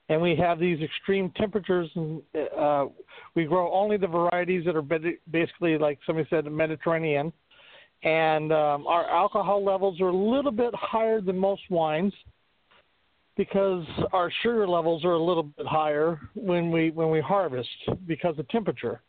[0.09, 2.23] and we have these extreme temperatures, and
[2.59, 2.87] uh,
[3.35, 4.83] we grow only the varieties that are
[5.31, 7.31] basically, like somebody said, Mediterranean.
[8.05, 12.15] And um, our alcohol levels are a little bit higher than most wines
[13.39, 17.69] because our sugar levels are a little bit higher when we when we harvest
[18.07, 19.01] because of temperature.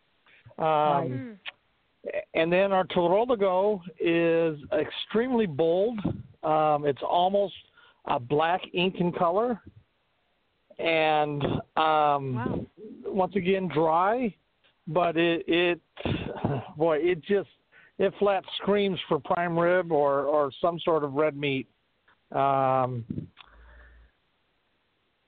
[0.57, 2.23] Um, right.
[2.33, 5.99] And then our Teroldego is extremely bold.
[6.43, 7.55] Um, it's almost
[8.05, 9.59] a black ink in color,
[10.77, 11.43] and
[11.75, 12.65] um, wow.
[13.05, 14.33] once again dry,
[14.87, 15.81] but it it
[16.77, 17.49] boy it just
[17.97, 21.67] it flat screams for prime rib or or some sort of red meat.
[22.31, 23.03] Um,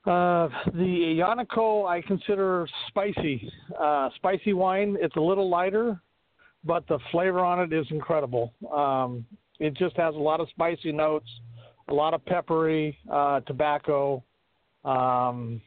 [0.06, 4.96] uh, the Aglianico I consider spicy, uh, spicy wine.
[5.00, 6.00] It's a little lighter,
[6.64, 8.52] but the flavor on it is incredible.
[8.74, 9.24] Um,
[9.60, 11.28] it just has a lot of spicy notes,
[11.88, 14.24] a lot of peppery, uh, tobacco,
[14.84, 15.60] um,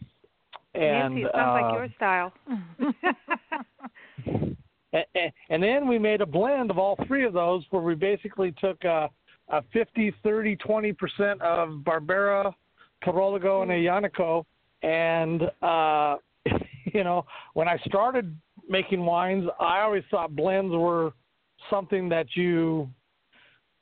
[0.73, 2.33] and Nancy, it sounds like uh, your style.
[5.15, 8.53] and, and then we made a blend of all three of those, where we basically
[8.59, 9.09] took a,
[9.49, 12.53] a 50, 30, 20 percent of Barbera
[13.05, 14.43] Teroldego and Aglianico.
[14.81, 16.17] And, uh,
[16.93, 18.35] you know, when I started
[18.67, 21.13] making wines, I always thought blends were
[21.69, 22.89] something that you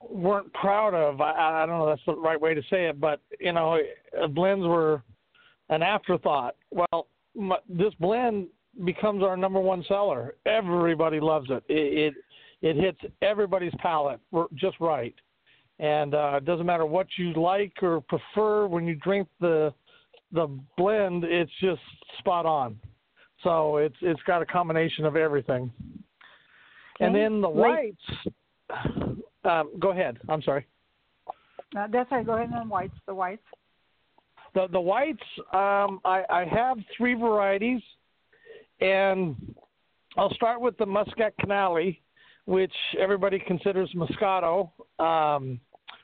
[0.02, 1.22] weren't proud of.
[1.22, 3.80] I, I don't know if that's the right way to say it, but, you know,
[4.32, 5.02] blends were
[5.70, 6.56] an afterthought.
[6.72, 8.48] Well, my, this blend
[8.84, 10.36] becomes our number one seller.
[10.46, 11.64] Everybody loves it.
[11.70, 12.14] It, it,
[12.62, 14.20] it hits everybody's palate
[14.56, 15.16] just right
[15.80, 19.74] and uh, it doesn't matter what you like or prefer when you drink the
[20.32, 21.24] the blend.
[21.24, 21.82] It's just
[22.20, 22.80] spot on.
[23.44, 25.72] So it's it's got a combination of everything.
[26.96, 27.06] Okay.
[27.06, 27.98] And then the whites.
[29.46, 30.20] Um, go ahead.
[30.30, 30.66] I'm sorry.
[31.78, 32.26] Uh, that's right.
[32.26, 32.94] Go ahead and whites.
[33.08, 33.44] The whites.
[34.54, 35.24] The the whites.
[35.52, 37.82] Um, I, I have three varieties,
[38.80, 39.36] and
[40.16, 41.98] I'll start with the Muscat Canelli,
[42.46, 44.70] which everybody considers Moscato.
[45.00, 45.60] Um,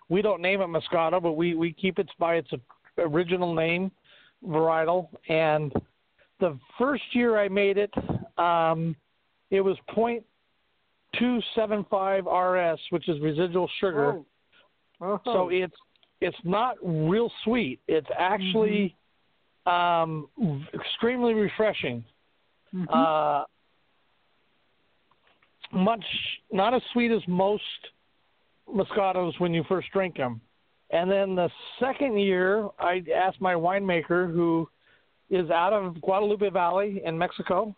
[0.09, 2.49] we don't name it Moscato, but we, we keep it by its
[2.97, 3.91] original name,
[4.45, 5.09] varietal.
[5.27, 5.73] And
[6.39, 7.93] the first year I made it,
[8.37, 8.95] um,
[9.51, 14.13] it was 0.275 RS, which is residual sugar.
[14.13, 14.25] Oh.
[15.01, 15.21] Oh.
[15.23, 15.75] So it's
[16.21, 17.79] it's not real sweet.
[17.87, 18.95] It's actually
[19.65, 20.43] mm-hmm.
[20.43, 22.03] um, extremely refreshing.
[22.73, 22.93] Mm-hmm.
[22.93, 23.43] Uh,
[25.71, 26.03] much
[26.51, 27.63] not as sweet as most
[28.67, 30.41] Moscatos when you first drink them.
[30.91, 34.67] And then the second year, I asked my winemaker, who
[35.29, 37.75] is out of Guadalupe Valley in Mexico,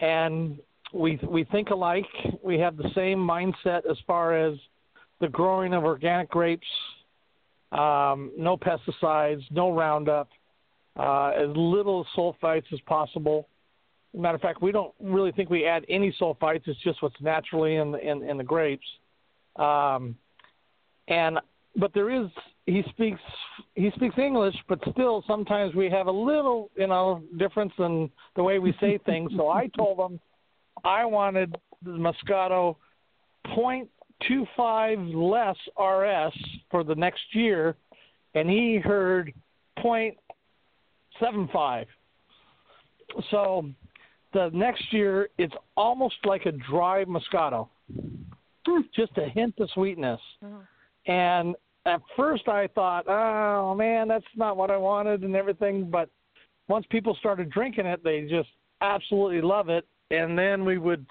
[0.00, 0.58] and
[0.92, 2.06] we we think alike.
[2.42, 4.58] We have the same mindset as far as
[5.20, 6.66] the growing of organic grapes,
[7.72, 10.28] um, no pesticides, no Roundup,
[10.96, 13.48] uh, as little sulfites as possible.
[14.16, 16.62] Matter of fact, we don't really think we add any sulfites.
[16.66, 18.86] It's just what's naturally in the, in, in the grapes.
[19.56, 20.16] Um,
[21.08, 21.38] and
[21.76, 22.28] but there is
[22.64, 23.20] he speaks
[23.74, 28.42] he speaks English, but still sometimes we have a little you know difference in the
[28.42, 29.30] way we say things.
[29.36, 30.18] so I told him
[30.84, 32.76] I wanted the Moscato
[33.54, 33.88] point
[34.26, 36.32] two five less RS
[36.70, 37.76] for the next year,
[38.34, 39.32] and he heard
[39.78, 40.16] point
[41.20, 41.86] seven five.
[43.30, 43.66] So
[44.36, 47.68] the next year it's almost like a dry Moscato,
[48.94, 50.20] just a hint of sweetness.
[50.44, 51.10] Mm-hmm.
[51.10, 55.88] And at first I thought, oh man, that's not what I wanted and everything.
[55.90, 56.10] But
[56.68, 58.50] once people started drinking it, they just
[58.82, 59.86] absolutely love it.
[60.10, 61.06] And then we would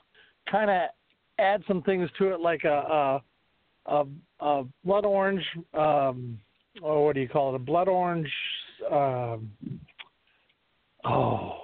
[0.52, 0.82] kind of
[1.40, 3.22] add some things to it, like a
[3.88, 4.06] a, a,
[4.40, 6.40] a blood orange, um,
[6.80, 7.56] or what do you call it?
[7.56, 8.32] A blood orange.
[8.92, 9.50] Um,
[11.06, 11.58] oh,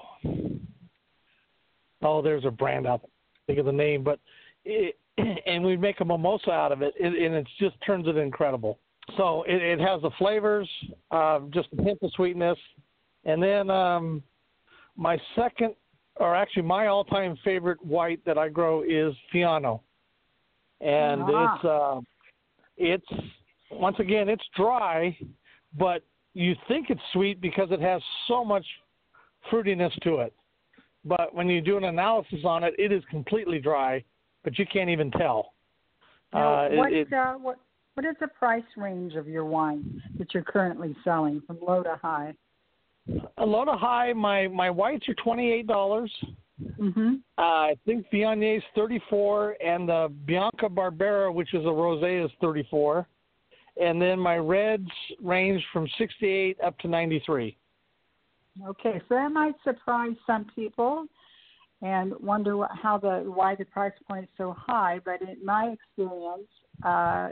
[2.01, 3.01] oh, there's a brand out.
[3.47, 4.19] Think of the name, but
[4.65, 4.97] it,
[5.45, 8.79] and we make a mimosa out of it, and it just turns it incredible.
[9.17, 10.69] So it, it has the flavors,
[11.09, 12.57] uh, just a hint of sweetness,
[13.25, 14.23] and then um,
[14.95, 15.75] my second,
[16.17, 19.81] or actually my all-time favorite white that I grow is Fiano,
[20.79, 21.55] and Ah.
[21.55, 22.01] it's uh,
[22.77, 23.23] it's
[23.71, 25.17] once again it's dry,
[25.77, 28.65] but you think it's sweet because it has so much
[29.51, 30.33] fruitiness to it.
[31.03, 34.03] But when you do an analysis on it, it is completely dry,
[34.43, 35.53] but you can't even tell.
[36.33, 37.57] Now, Uh, what, it- uh, what
[37.95, 41.97] what is the price range of your wine that you're currently selling from low to
[42.01, 42.33] high?
[43.37, 44.13] A lot of high.
[44.13, 46.11] My my whites are twenty eight dollars.
[46.79, 47.15] Mm-hmm.
[47.37, 52.23] Uh, I think Viognier is thirty four, and the Bianca Barbera, which is a rosé,
[52.23, 53.07] is thirty four,
[53.81, 54.89] and then my reds
[55.21, 57.57] range from sixty eight up to ninety three.
[58.67, 61.05] Okay, so that might surprise some people
[61.81, 64.99] and wonder what, how the why the price point is so high.
[65.03, 66.49] But in my experience,
[66.83, 67.29] uh,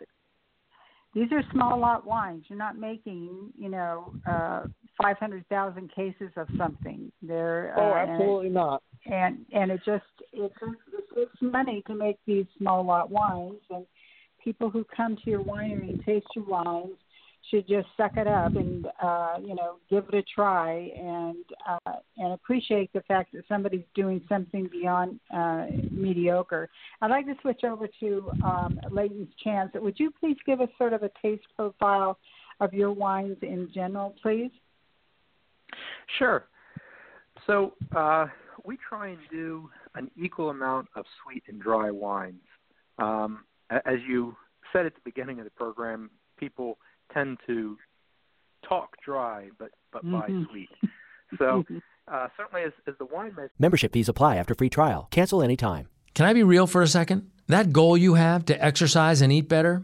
[1.13, 2.45] these are small lot wines.
[2.47, 4.65] You're not making, you know, uh,
[5.01, 7.11] 500,000 cases of something.
[7.21, 8.83] They're Oh, uh, and- absolutely not.
[9.05, 10.03] and and it just
[10.33, 10.51] it
[11.15, 13.85] it's money to make these small lot wines and
[14.43, 16.97] people who come to your winery and taste your wines
[17.49, 21.93] should just suck it up and uh you know give it a try and uh
[22.17, 26.69] and appreciate the fact that somebody's doing something beyond uh mediocre
[27.01, 30.93] i'd like to switch over to um layton's chance would you please give us sort
[30.93, 32.17] of a taste profile
[32.59, 34.51] of your wines in general please
[36.17, 36.45] Sure.
[37.47, 38.27] So uh,
[38.65, 42.41] we try and do an equal amount of sweet and dry wines.
[42.97, 44.35] Um, as you
[44.73, 46.77] said at the beginning of the program, people
[47.13, 47.77] tend to
[48.67, 50.47] talk dry, but but buy Mhm.
[50.49, 50.69] sweet.
[51.37, 51.63] So
[52.11, 53.49] uh, certainly, as, as the winemaker.
[53.59, 55.07] Membership fees apply after free trial.
[55.11, 55.87] Cancel anytime.
[56.15, 57.29] Can I be real for a second?
[57.47, 59.83] That goal you have to exercise and eat better,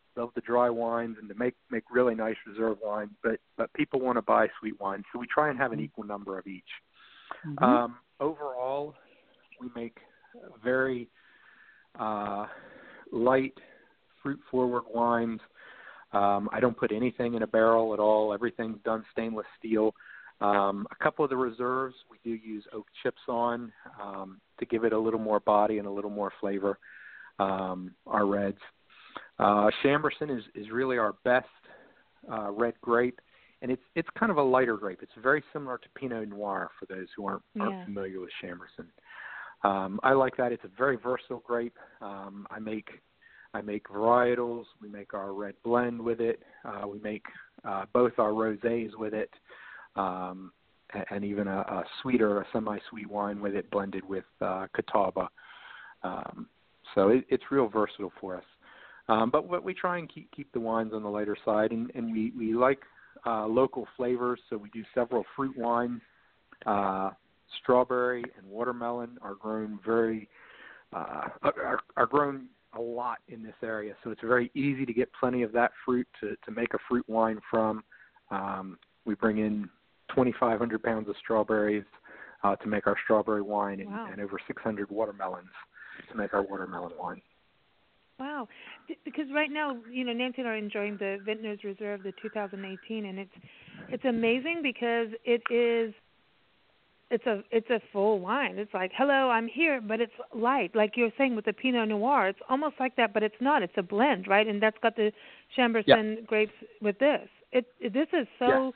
[0.15, 3.99] love the dry wines and to make make really nice reserve wines, but but people
[3.99, 6.63] want to buy sweet wines, so we try and have an equal number of each.
[7.59, 8.93] Um, overall,
[9.59, 9.97] we make
[10.63, 11.09] very
[11.99, 12.45] uh,
[13.11, 13.57] light,
[14.21, 15.39] fruit forward wines.
[16.13, 18.33] Um, I don't put anything in a barrel at all.
[18.33, 19.93] Everything's done stainless steel.
[20.41, 23.71] Um, a couple of the reserves we do use oak chips on
[24.01, 26.79] um, to give it a little more body and a little more flavor.
[27.39, 28.57] Um, our reds.
[29.41, 31.47] Uh, Chambourcin is, is really our best
[32.31, 33.19] uh, red grape,
[33.61, 34.99] and it's it's kind of a lighter grape.
[35.01, 37.85] It's very similar to Pinot Noir for those who aren't, aren't Yeah.
[37.85, 38.87] familiar with Chambourcin.
[39.67, 40.51] Um, I like that.
[40.51, 41.77] It's a very versatile grape.
[42.01, 42.89] Um, I make
[43.53, 44.65] I make varietals.
[44.81, 46.41] We make our red blend with it.
[46.63, 47.25] Uh, we make
[47.65, 49.31] uh, both our rosés with it,
[49.95, 50.51] um,
[50.93, 55.27] and, and even a, a sweeter, a semi-sweet wine with it, blended with uh, Catawba.
[56.03, 56.47] Um,
[56.95, 58.43] so it, it's real versatile for us.
[59.11, 61.91] Um, but what we try and keep keep the wines on the lighter side, and,
[61.95, 62.79] and we we like
[63.25, 64.39] uh, local flavors.
[64.49, 66.01] So we do several fruit wines.
[66.65, 67.09] Uh,
[67.61, 70.29] strawberry and watermelon are grown very
[70.93, 72.45] uh, are, are grown
[72.77, 73.93] a lot in this area.
[74.03, 77.07] So it's very easy to get plenty of that fruit to to make a fruit
[77.09, 77.83] wine from.
[78.29, 79.67] Um, we bring in
[80.09, 81.83] 2,500 pounds of strawberries
[82.43, 84.07] uh, to make our strawberry wine, and, Wow.
[84.11, 85.49] and over 600 watermelons
[86.09, 87.21] to make our watermelon wine.
[88.21, 88.47] Wow,
[89.03, 93.05] because right now, you know, Nancy and I are enjoying the Vintners Reserve, the 2018,
[93.05, 93.31] and it's
[93.89, 95.91] it's amazing because it is
[97.09, 98.59] it's a it's a full wine.
[98.59, 102.27] It's like, hello, I'm here, but it's light, like you're saying with the Pinot Noir.
[102.27, 103.63] It's almost like that, but it's not.
[103.63, 104.47] It's a blend, right?
[104.47, 105.11] And that's got the
[105.57, 106.21] Chambourcin Yeah.
[106.27, 107.27] grapes with this.
[107.51, 108.65] It, it this is so.
[108.65, 108.73] Yes.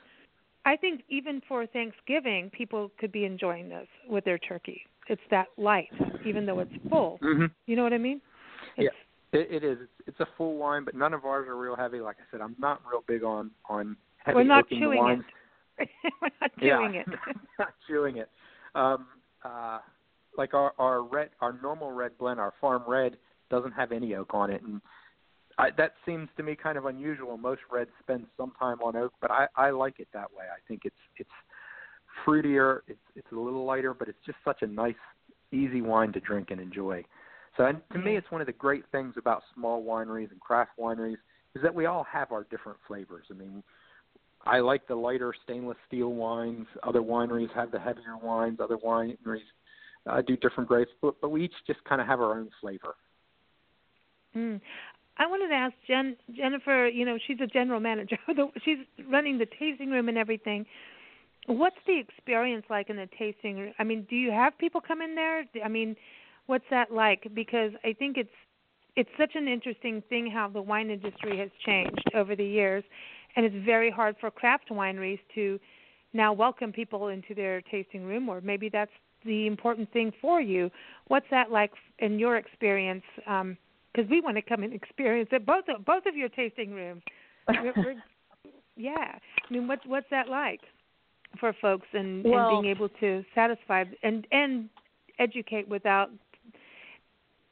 [0.64, 4.82] I think even for Thanksgiving, people could be enjoying this with their turkey.
[5.08, 5.92] It's that light,
[6.24, 7.20] even though it's full.
[7.22, 7.52] Mhm.
[7.68, 8.20] You know what I mean?
[8.76, 8.90] Yeah,
[9.36, 9.78] it, it is.
[9.82, 12.00] It's, it's a full wine, but none of ours are real heavy.
[12.00, 15.24] Like I said, I'm not real big on on heavy We're not chewing wines.
[15.78, 15.88] it.
[16.22, 17.06] We're not Yeah, doing it.
[17.58, 18.30] not chewing it.
[18.74, 19.06] Um,
[19.44, 19.78] uh,
[20.36, 23.16] like our our red, our normal red blend, our farm red
[23.50, 24.80] doesn't have any oak on it, and
[25.58, 27.36] I, that seems to me kind of unusual.
[27.36, 30.44] Most reds spend some time on oak, but I I like it that way.
[30.44, 31.30] I think it's it's
[32.26, 34.94] fruitier, it's it's a little lighter, but it's just such a nice,
[35.52, 37.04] easy wine to drink and enjoy.
[37.56, 40.72] So and to me, it's one of the great things about small wineries and craft
[40.78, 41.16] wineries
[41.54, 43.26] is that we all have our different flavors.
[43.30, 43.62] I mean,
[44.44, 46.66] I like the lighter stainless steel wines.
[46.82, 48.58] Other wineries have the heavier wines.
[48.60, 49.40] Other wineries
[50.06, 52.94] uh, do different grapes, but, but we each just kind of have our own flavor.
[54.36, 54.60] Mm.
[55.18, 56.88] I wanted to ask Jen Jennifer.
[56.88, 58.18] You know, she's a general manager.
[58.64, 58.78] She's
[59.08, 60.66] running the tasting room and everything.
[61.46, 63.72] What's the experience like in the tasting room?
[63.78, 65.44] I mean, do you have people come in there?
[65.64, 65.96] I mean,
[66.46, 67.26] what's that like?
[67.34, 68.30] Because I think it's
[68.96, 72.82] it's such an interesting thing how the wine industry has changed over the years,
[73.36, 75.60] and it's very hard for craft wineries to
[76.14, 78.90] now welcome people into their tasting room, or maybe that's
[79.26, 80.70] the important thing for you.
[81.08, 83.04] What's that like in your experience?
[83.26, 83.56] Um,
[83.92, 87.02] because we want to come and experience it both of, both of your tasting rooms.
[87.48, 87.94] We're, we're,
[88.76, 90.60] yeah, I mean, what's what's that like
[91.40, 94.68] for folks and, Well- and being able to satisfy and and
[95.18, 96.10] educate without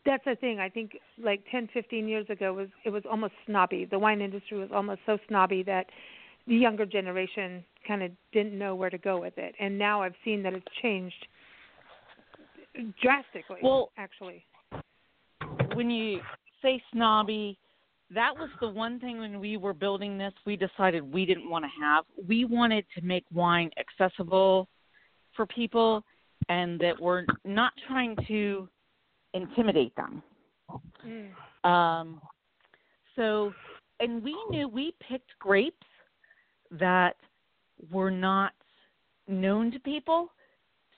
[0.05, 0.61] that's the thing.
[0.61, 3.87] I think like 10, 15 years ago was it was almost snobby.
[3.91, 5.87] The wine industry was almost so snobby that
[6.47, 9.55] the younger generation kind of didn't know where to go with it.
[9.59, 11.27] And now I've seen that it's changed
[13.01, 13.61] drastically.
[13.63, 14.45] Well- actually.
[15.75, 16.21] when you
[16.63, 17.59] say snobby,
[18.11, 21.65] that was the one thing when we were building this we decided we didn't want
[21.65, 22.05] to have.
[22.29, 24.69] We wanted to make wine accessible
[25.35, 26.05] for people
[26.49, 28.69] and that we're not trying to
[29.35, 30.23] intimidate them.
[31.07, 31.69] Mm.
[31.69, 32.21] Um,
[33.17, 33.53] so,
[34.01, 35.77] and we knew we picked grapes
[36.71, 37.17] that
[37.91, 38.53] were not
[39.29, 40.31] known to people.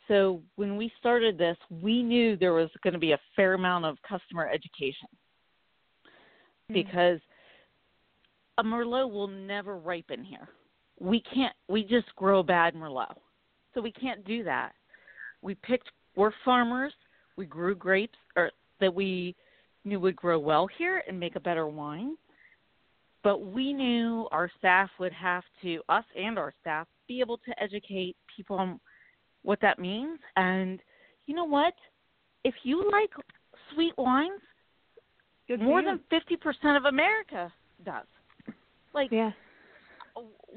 [0.09, 3.85] So when we started this, we knew there was going to be a fair amount
[3.85, 5.09] of customer education
[6.69, 7.19] because
[8.59, 10.49] a Merlot will never ripen here.
[10.99, 11.55] We can't.
[11.69, 13.17] We just grow bad Merlot,
[13.75, 14.73] so we can't do that.
[15.43, 15.91] We picked.
[16.15, 16.95] We're farmers.
[17.37, 19.35] We grew grapes or that we
[19.85, 22.17] knew would grow well here and make a better wine.
[23.23, 27.63] But we knew our staff would have to, us and our staff, be able to
[27.63, 28.81] educate people on
[29.43, 30.19] what that means.
[30.37, 30.81] And
[31.27, 31.75] you know what?
[32.45, 33.11] If you like
[33.75, 34.41] sweet wines,
[35.49, 37.53] Good more than fifty percent of America
[37.85, 38.07] does.
[38.93, 39.31] Like, yeah.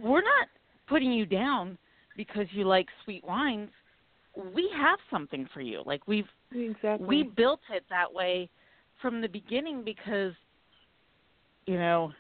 [0.02, 0.48] we're not
[0.88, 1.78] putting you down
[2.18, 3.70] because you like sweet wines.
[4.36, 5.84] We have something for you.
[5.86, 7.08] Like we've Exactly.
[7.08, 8.50] we built it that way
[9.02, 10.34] from the beginning because
[11.66, 12.12] you know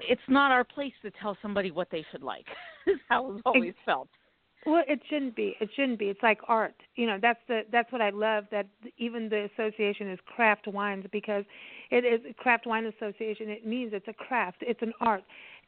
[0.00, 2.46] it's not our place to tell somebody what they should like.
[2.86, 4.08] is how it's always felt.
[4.64, 5.56] Well, it shouldn't be.
[5.60, 6.06] It shouldn't be.
[6.06, 6.74] It's like art.
[6.94, 8.44] You know, that's the that's what I love.
[8.52, 11.44] That even the association is craft wines because
[11.90, 13.48] it is craft wine association.
[13.48, 14.58] It means it's a craft.
[14.60, 15.24] It's an art,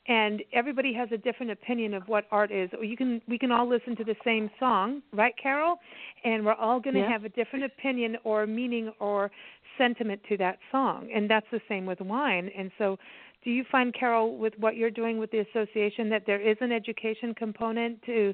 [0.06, 2.70] and everybody has a different opinion of what art is.
[2.76, 5.76] Or you can we can all listen to the same song, right, Carol?
[6.24, 7.10] And we're all going to Yes.
[7.10, 9.30] have a different opinion or meaning or
[9.78, 12.50] sentiment to that song, and that's the same with wine.
[12.56, 12.98] And so.
[13.42, 16.72] Do you find, Carol, with what you're doing with the association, that there is an
[16.72, 18.32] education component to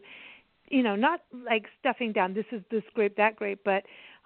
[0.70, 3.82] you know, not like stuffing down this is this grape, that grape, but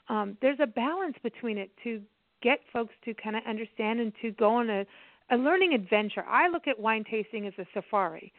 [0.09, 2.01] um, there's a balance between it to
[2.43, 4.85] get folks to kind of understand and to go on a,
[5.31, 6.25] a learning adventure.
[6.29, 8.33] I look at wine tasting as a safari.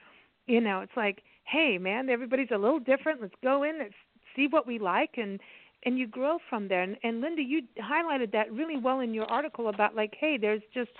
[0.47, 3.21] You know, it's like, hey man, everybody's a little different.
[3.21, 3.93] Let's go in, let's
[4.35, 5.39] see what we like and
[5.83, 6.81] and you grow from there.
[6.81, 10.61] And, and Linda, you highlighted that really well in your article about like, hey, there's
[10.73, 10.91] just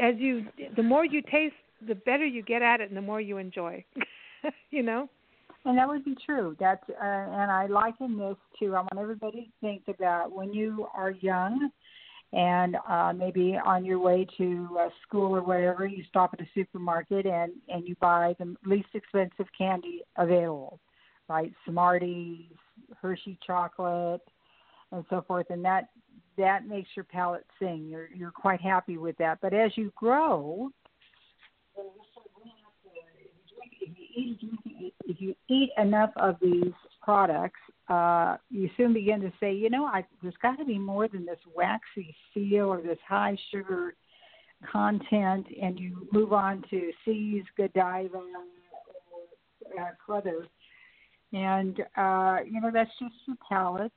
[0.00, 0.46] as you
[0.76, 1.54] the more you taste,
[1.86, 3.84] the better you get at it and the more you enjoy.
[4.70, 5.08] you know?
[5.64, 6.56] And that would be true.
[6.58, 8.74] That's uh, and I liken this to.
[8.74, 11.70] I want everybody to think about when you are young,
[12.32, 16.48] and uh, maybe on your way to uh, school or whatever, you stop at a
[16.54, 20.78] supermarket and and you buy the least expensive candy available,
[21.28, 21.52] right?
[21.66, 22.52] Smarties,
[23.00, 24.20] Hershey chocolate,
[24.92, 25.46] and so forth.
[25.50, 25.88] And that
[26.36, 27.86] that makes your palate sing.
[27.88, 29.38] You're you're quite happy with that.
[29.40, 30.70] But as you grow,
[35.06, 36.72] if you eat enough of these
[37.02, 41.08] products, uh, you soon begin to say, you know, I, there's got to be more
[41.08, 43.94] than this waxy feel or this high sugar
[44.70, 50.46] content, and you move on to See's, Godiva, or uh, Clutter.
[51.32, 53.92] And, uh, you know, that's just your palate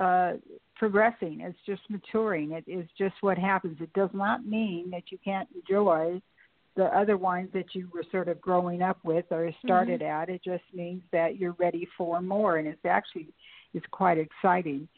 [0.00, 0.32] uh,
[0.76, 1.40] progressing.
[1.40, 2.52] It's just maturing.
[2.52, 3.76] It is just what happens.
[3.80, 6.20] It does not mean that you can't enjoy
[6.76, 10.22] the other wines that you were sort of growing up with or started Mm-hmm.
[10.22, 10.28] at.
[10.28, 13.28] It just means that you're ready for more, and it's actually
[13.74, 14.88] it's quite exciting.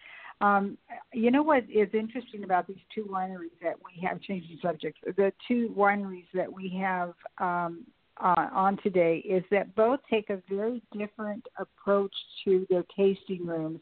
[0.41, 0.77] Um,
[1.13, 5.01] you know what is interesting about these two wineries that we have changing subjects.
[5.05, 7.85] The two wineries that we have um,
[8.21, 12.13] uh, on today is that both take a very different approach
[12.45, 13.81] to their tasting rooms.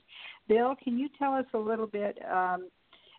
[0.49, 2.69] Bill, can you tell us a little bit um,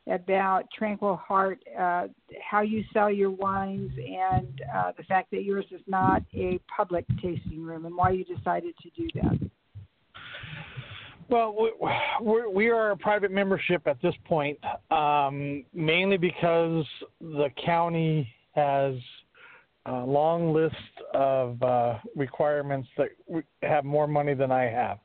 [0.07, 2.07] about Tranquil Heart, uh,
[2.49, 7.05] how you sell your wines, and uh, the fact that yours is not a public
[7.21, 9.49] tasting room, and why you decided to do that?
[11.29, 11.71] Well, we,
[12.19, 16.85] we're, we are a private membership at this point, um, mainly because
[17.21, 18.95] the county has
[19.85, 20.75] a long list
[21.13, 23.09] of uh, requirements that
[23.61, 24.99] have more money than I have,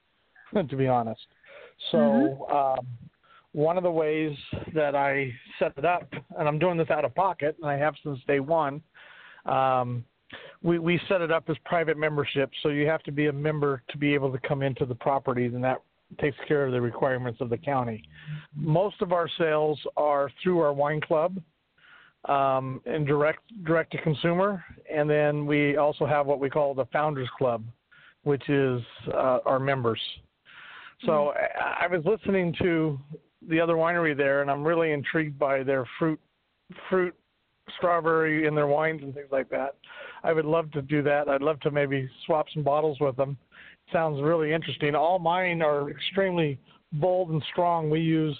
[0.69, 1.21] to be honest.
[1.93, 2.87] So, um,
[3.57, 4.37] one of the ways
[4.75, 7.95] that I set it up, and I'm doing this out of pocket, and I have
[8.05, 8.83] since day one.
[9.47, 10.05] Um,
[10.63, 13.83] we we set it up as private membership, so you have to be a member
[13.89, 15.79] to be able to come into the properties, and that
[16.21, 18.03] takes care of the requirements of the county.
[18.55, 21.41] Most of our sales are through our wine club
[22.27, 26.87] um, and direct direct to consumer, and then we also have what we call the
[26.93, 27.65] Founders Club,
[28.25, 28.83] which is
[29.15, 30.01] uh, our members.
[31.07, 32.99] So I, I was listening to
[33.49, 36.21] the other winery there, and I'm really intrigued by their fruit
[36.89, 37.15] fruit
[37.77, 39.77] strawberry in their wines and things like that.
[40.23, 41.29] I would love to do that.
[41.29, 43.37] I'd love to maybe swap some bottles with them.
[43.93, 44.95] Sounds really interesting.
[44.95, 46.59] All mine are extremely
[46.93, 47.91] bold and strong.
[47.91, 48.37] We use.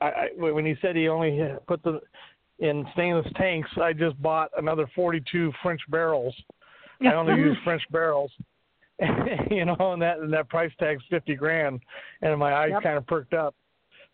[0.00, 2.00] I, I, when he said he only put the
[2.58, 6.34] in stainless tanks, I just bought another 42 French barrels.
[7.02, 8.30] I only use French barrels.
[9.50, 11.80] you know, and that and that price tag's 50 grand,
[12.22, 12.82] and my eyes Yep.
[12.82, 13.54] kind of perked up.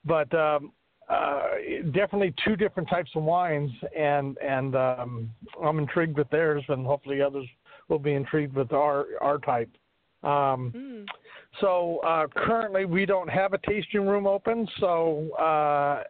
[0.05, 0.73] But um,
[1.09, 1.43] uh,
[1.93, 5.31] definitely two different types of wines, and and um,
[5.63, 7.47] I'm intrigued with theirs, and hopefully others
[7.89, 9.71] will be intrigued with our our type.
[10.23, 11.07] Um, Mm.
[11.61, 16.05] so uh, currently we don't have a tasting room open, so uh,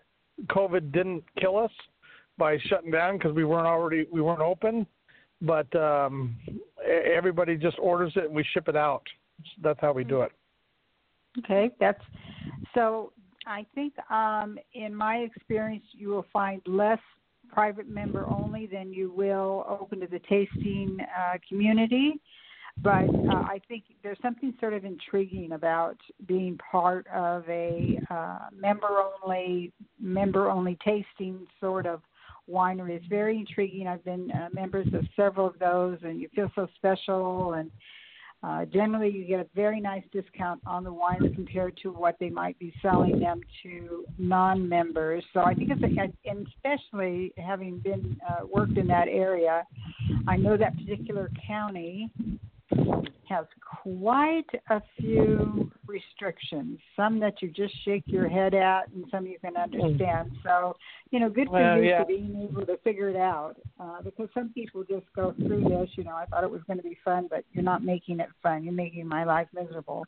[0.49, 1.71] COVID didn't kill us
[2.39, 4.87] by shutting down because we weren't already we weren't open.
[5.43, 9.03] But um, e- everybody just orders it and we ship it out.
[9.63, 10.33] That's how we do it.
[11.39, 12.03] Okay, that's
[12.75, 13.13] so.
[13.51, 17.01] I think, um, in my experience, you will find less
[17.53, 22.21] private member only than you will open to the tasting uh, community.
[22.83, 25.97] But uh, I think there's something sort of intriguing about
[26.27, 28.89] being part of a uh, member
[29.23, 32.01] only, member only tasting sort of
[32.49, 32.93] winery.
[32.93, 33.89] It's very intriguing.
[33.89, 37.71] I've been uh, members of several of those, and you feel so special and
[38.43, 42.31] uh, generally, you get a very nice discount on the wines compared to what they
[42.31, 45.23] might be selling them to non-members.
[45.35, 49.65] So I think it's, a, and especially having been uh, worked in that area,
[50.27, 52.11] I know that particular county
[53.29, 53.47] has
[53.83, 56.79] quite a few restrictions.
[56.97, 60.33] Some that you just shake your head at, and some you can understand.
[60.43, 60.77] So,
[61.11, 62.03] you know, good for Well, you yeah.
[62.03, 63.55] for being able to figure it out.
[63.79, 65.91] Uh, because some people just go through this.
[65.97, 68.29] You know, I thought it was going to be fun, but you're not making it
[68.43, 68.65] fun.
[68.65, 70.07] You're making my life miserable.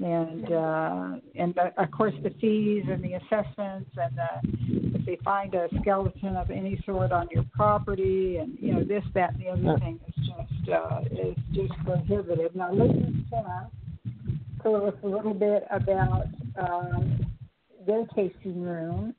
[0.00, 5.18] And uh, and uh, of course the fees and the assessments and the, if they
[5.24, 9.42] find a skeleton of any sort on your property and you know this that and
[9.42, 12.56] the other thing is just uh, is just prohibitive.
[12.56, 13.70] Now listen to
[14.64, 16.26] tell us a little bit about
[16.58, 17.26] um,
[17.86, 19.14] their tasting room.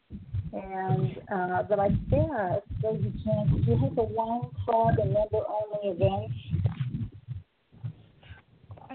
[0.51, 3.49] And uh, but I bet there's a chance.
[3.51, 6.33] Do you have a wine club and member only events?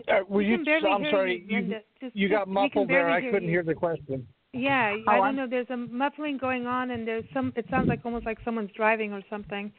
[0.08, 0.64] Uh, were We you?
[0.64, 1.44] can I'm sorry.
[1.48, 1.80] you, Linda.
[2.00, 3.06] Just- you got we muffled there.
[3.06, 3.50] barely I couldn't you.
[3.50, 4.26] hear the question.
[4.52, 5.46] Yeah, Oh, I I'm- don't know.
[5.46, 7.52] There's a muffling going on, and there's some.
[7.56, 9.72] It sounds like almost like someone's driving or something.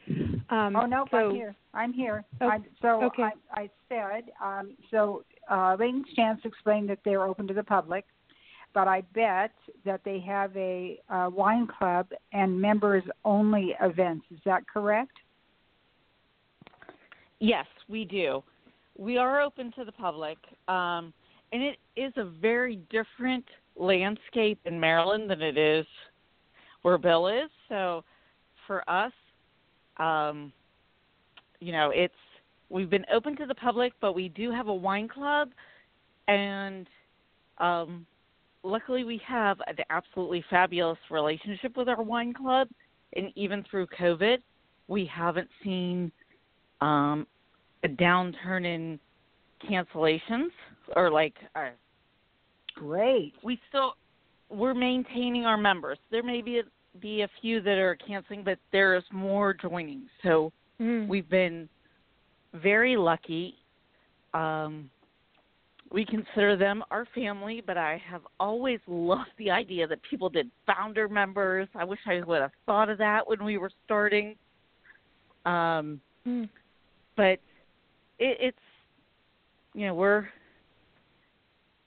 [0.48, 1.54] Um, Oh no, so, I'm here.
[1.74, 2.24] I'm here.
[2.40, 3.24] Oh, I, so okay.
[3.54, 5.24] I, I said um, so.
[5.50, 8.04] Uh, Layton's Chance explained that they're open to the public,
[8.72, 9.50] but I bet
[9.84, 14.24] that they have a uh, wine club and members only events.
[14.30, 15.10] Is that correct?
[17.40, 18.42] Yes, we do.
[18.96, 20.38] We are open to the public,
[20.68, 21.12] um,
[21.52, 23.44] and it is a very different
[23.76, 25.86] landscape in Maryland than it is
[26.82, 27.50] where Bill is.
[27.68, 28.04] So,
[28.66, 29.12] for us,
[29.98, 30.52] um,
[31.60, 32.14] you know, it's
[32.68, 35.50] we've been open to the public, but we do have a wine club,
[36.28, 36.86] and
[37.58, 38.06] Um,
[38.64, 42.68] luckily, we have an absolutely fabulous relationship with our wine club,
[43.14, 44.38] and even through COVID,
[44.88, 46.10] we haven't seen
[46.80, 47.26] um,
[47.84, 48.98] a downturn in
[49.68, 50.50] cancellations
[50.96, 51.34] or like.
[51.54, 51.70] Uh,
[52.74, 53.34] Great.
[53.42, 53.94] We still
[54.48, 55.98] we're maintaining our members.
[56.10, 56.62] There may be a,
[57.00, 60.08] be a few that are canceling, but there's more joining.
[60.22, 61.06] So Mm.
[61.06, 61.68] we've been
[62.54, 63.54] very lucky.
[64.34, 64.90] Um,
[65.92, 70.50] we consider them our family, but I have always loved the idea that people did
[70.66, 71.68] founder members.
[71.74, 74.36] I wish I would have thought of that when we were starting.
[75.44, 76.48] Um, Mm.
[77.16, 77.38] but
[78.22, 78.58] it, it's
[79.74, 80.28] you know we're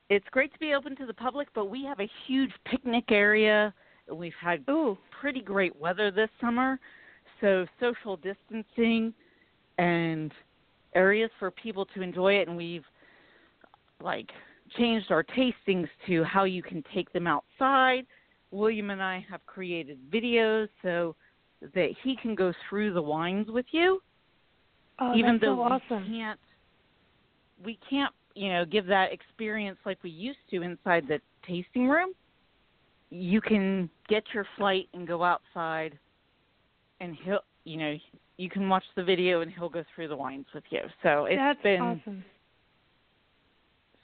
[0.09, 3.73] it's great to be open to the public, but we have a huge picnic area.
[4.13, 4.97] We've had Ooh.
[5.19, 6.79] pretty great weather this summer,
[7.41, 9.13] so social distancing
[9.79, 10.31] and
[10.93, 12.85] areas for people to enjoy it and we've
[14.01, 14.29] like
[14.77, 18.05] changed our tastings to how you can take them outside.
[18.51, 21.15] William and I have created videos so
[21.73, 24.01] that he can go through the wines with you
[24.99, 26.11] Oh, even that's though so awesome.
[26.11, 26.39] we can't
[27.63, 32.09] we can't you know give that experience like we used to inside the tasting room
[33.09, 35.97] you can get your flight and go outside
[36.99, 37.95] and he'll you know
[38.37, 41.37] you can watch the video and he'll go through the wines with you so it's
[41.37, 42.23] that's been awesome.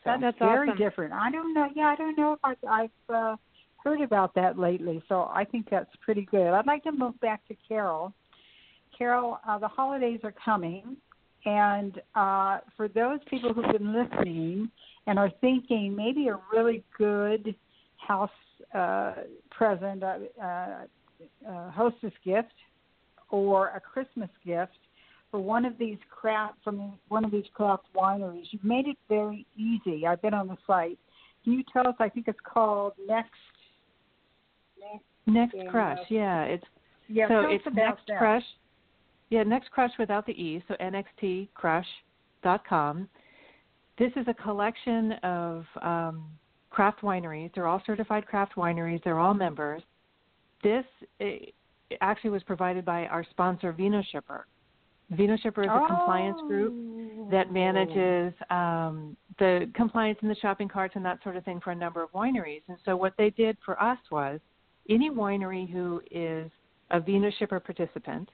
[0.03, 0.77] so, That's, That's very awesome.
[0.83, 1.13] different.
[1.13, 1.67] I don't know.
[1.75, 3.35] Yeah, I don't know if I, I've uh,
[3.83, 5.03] heard about that lately.
[5.07, 6.47] So I think that's pretty good.
[6.47, 8.13] I'd like to move back to Carol.
[9.01, 10.95] Carol, uh, the holidays are coming,
[11.45, 14.69] and uh, for those people who've been listening
[15.07, 17.55] and are thinking maybe a really good
[17.97, 18.29] house
[18.75, 19.13] uh,
[19.49, 20.45] present, uh, uh,
[21.49, 22.53] uh, hostess gift,
[23.31, 24.77] or a Christmas gift
[25.31, 28.45] for one of these craft from one of these craft wineries.
[28.51, 30.05] You've made it very easy.
[30.05, 30.99] I've been on the site.
[31.43, 31.95] Can you tell us?
[31.97, 33.31] I think it's called Next.
[35.25, 35.71] Next Yeah.
[35.71, 36.65] Crush, yeah, it's
[37.07, 38.19] Yeah, so it's Next that.
[38.19, 38.43] Crush.
[39.31, 43.07] Yeah, Next Crush without the E, so nxtcrush.com.
[43.97, 46.25] This is a collection of um,
[46.69, 47.49] craft wineries.
[47.55, 49.01] They're all certified craft wineries.
[49.03, 49.83] They're all members.
[50.63, 50.83] This
[51.21, 51.37] eh,
[52.01, 54.47] actually was provided by our sponsor, Vino Shipper.
[55.11, 60.97] Vino Shipper is a compliance group that manages um, the compliance in the shopping carts
[60.97, 62.63] and that sort of thing for a number of wineries.
[62.67, 64.41] And so what they did for us was
[64.89, 66.51] any winery who is
[66.91, 68.27] a Vino Shipper participant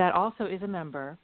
[0.00, 1.18] that also is a member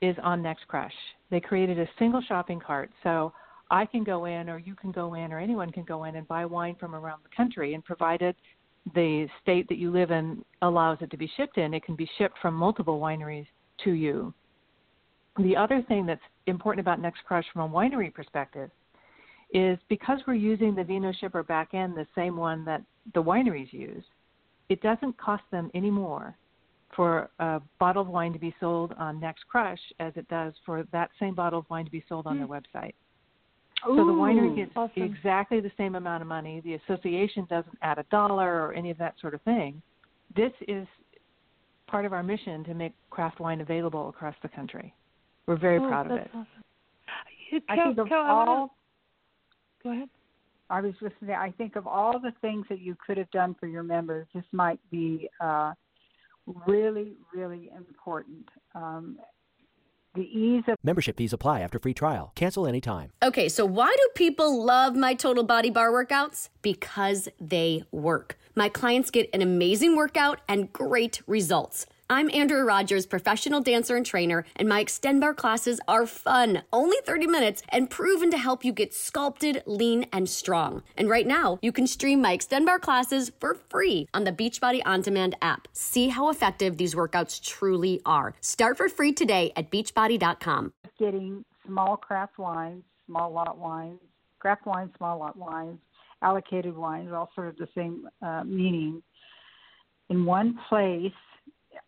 [0.00, 0.94] is on Next Crush.
[1.30, 3.34] They created a single shopping cart so
[3.70, 6.26] I can go in or you can go in or anyone can go in and
[6.26, 8.34] buy wine from around the country and provided
[8.94, 12.08] the state that you live in allows it to be shipped in, it can be
[12.16, 13.46] shipped from multiple wineries
[13.84, 14.32] to you.
[15.36, 18.70] The other thing that's important about Next Crush from a winery perspective
[19.52, 22.80] is because we're using the Vino Shipper back end, the same one that
[23.12, 24.04] the wineries use,
[24.70, 26.38] it doesn't cost them any more
[26.96, 30.84] for a bottle of wine to be sold on Next Crush as it does for
[30.92, 32.94] that same bottle of wine to be sold on their website.
[33.84, 35.02] so the winery gets awesome.
[35.02, 36.60] exactly the same amount of money.
[36.64, 39.82] The association doesn't add a dollar or any of that sort of thing.
[40.36, 40.86] This is
[41.86, 44.94] part of our mission to make craft wine available across the country.
[45.46, 46.28] We're very Oh, proud of it.
[46.32, 46.46] Awesome.
[47.50, 48.74] You- I Cal- think of Cal, all.
[49.82, 50.08] Go ahead.
[50.70, 51.34] I was listening.
[51.36, 54.26] I think of all the things that you could have done for your members.
[54.34, 55.74] This might be uh,
[56.46, 58.48] really, really important.
[58.74, 59.18] Um,
[60.14, 62.30] the ease of Membership fees apply after free trial.
[62.36, 63.10] Cancel anytime.
[63.22, 66.50] Okay, so why do people love my total body bar workouts?
[66.62, 68.38] Because they work.
[68.54, 71.86] My clients get an amazing workout and great results.
[72.14, 76.96] I'm Andrea Rogers, professional dancer and trainer, and my Xtend Barre classes are fun, only
[77.04, 80.84] 30 minutes, and proven to help you get sculpted, lean, and strong.
[80.96, 84.80] And right now, you can stream my Xtend Barre classes for free on the Beachbody
[84.86, 85.66] On Demand app.
[85.72, 88.36] See how effective these workouts truly are.
[88.40, 90.72] Start for free today at beachbody.com.
[90.96, 93.98] getting small craft wines, small lot wines,
[94.38, 95.80] craft wines, small lot wines,
[96.22, 99.02] allocated wines, all sort of the same uh, meaning
[100.10, 101.10] in one place,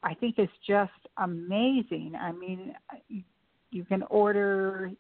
[0.03, 2.15] I think is just amazing.
[2.21, 2.75] I mean,
[3.71, 4.91] you can order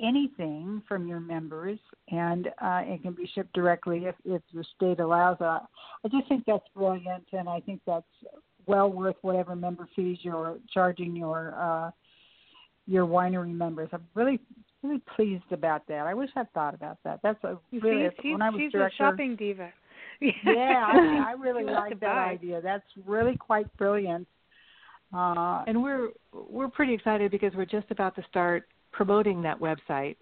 [0.00, 1.78] anything from your members,
[2.10, 5.44] and uh, it can be shipped directly if, if your state allows it.
[5.44, 8.06] I just think that's brilliant, and I think that's
[8.66, 11.90] well worth whatever member fees you're charging your uh,
[12.86, 13.88] your winery members.
[13.92, 14.40] I'm really
[14.82, 16.06] really pleased about that.
[16.06, 17.20] I wish I'd thought about that.
[17.22, 19.04] That's a really see, she's, when I was she's director.
[19.04, 19.70] a shopping diva.
[20.20, 22.60] Yeah, I, I really like that idea.
[22.60, 24.26] That's really quite brilliant.
[25.14, 30.16] Uh, And we're we're pretty excited because we're just about to start promoting that website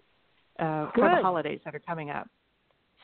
[0.59, 2.27] uh, for the holidays that are coming up.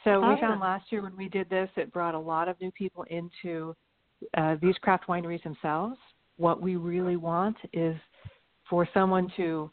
[0.03, 0.35] So awesome.
[0.35, 3.05] we found last year when we did this, it brought a lot of new people
[3.09, 3.75] into
[4.37, 5.97] uh, these craft wineries themselves.
[6.37, 7.95] What we really want is
[8.69, 9.69] for someone to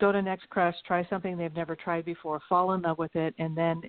[0.00, 3.34] go to Next Crush, try something they've never tried before, fall in love with it,
[3.38, 3.82] and then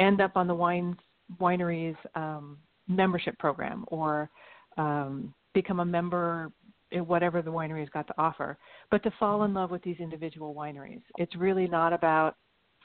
[0.00, 0.96] end up on the wine
[1.40, 2.58] wineries um,
[2.88, 4.30] membership program or
[4.76, 6.50] um, become a member
[6.90, 8.56] in whatever the winery's got to offer.
[8.90, 12.36] But to fall in love with these individual wineries, it's really not about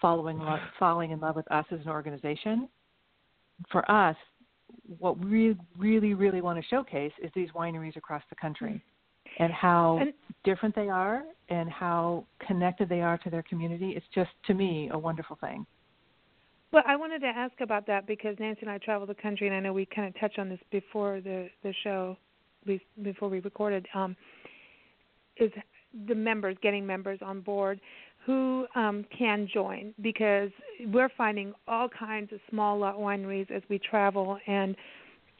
[0.02, 2.70] following love, falling in love with us as an organization.
[3.72, 4.16] For us,
[5.00, 8.82] what we really, really want to showcase is these wineries across the country
[9.40, 13.92] and how And- different they are and how connected they are to their community.
[13.96, 15.66] It's just, to me, a wonderful thing.
[16.72, 19.56] Well, I wanted to ask about that because Nancy and I travel the country, and
[19.56, 22.18] I know we kind of touched on this before the the show,
[23.02, 23.88] before we recorded.
[23.94, 24.16] Um,
[25.38, 25.52] is
[26.08, 27.80] the members getting members on board
[28.26, 30.50] who um, can join because
[30.88, 34.76] we're finding all kinds of small lot wineries as we travel, and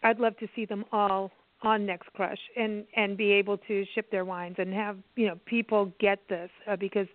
[0.04, 4.10] I'd love to see them all on Next Crush and and be able to ship
[4.12, 7.08] their wines and have you know people get this uh, because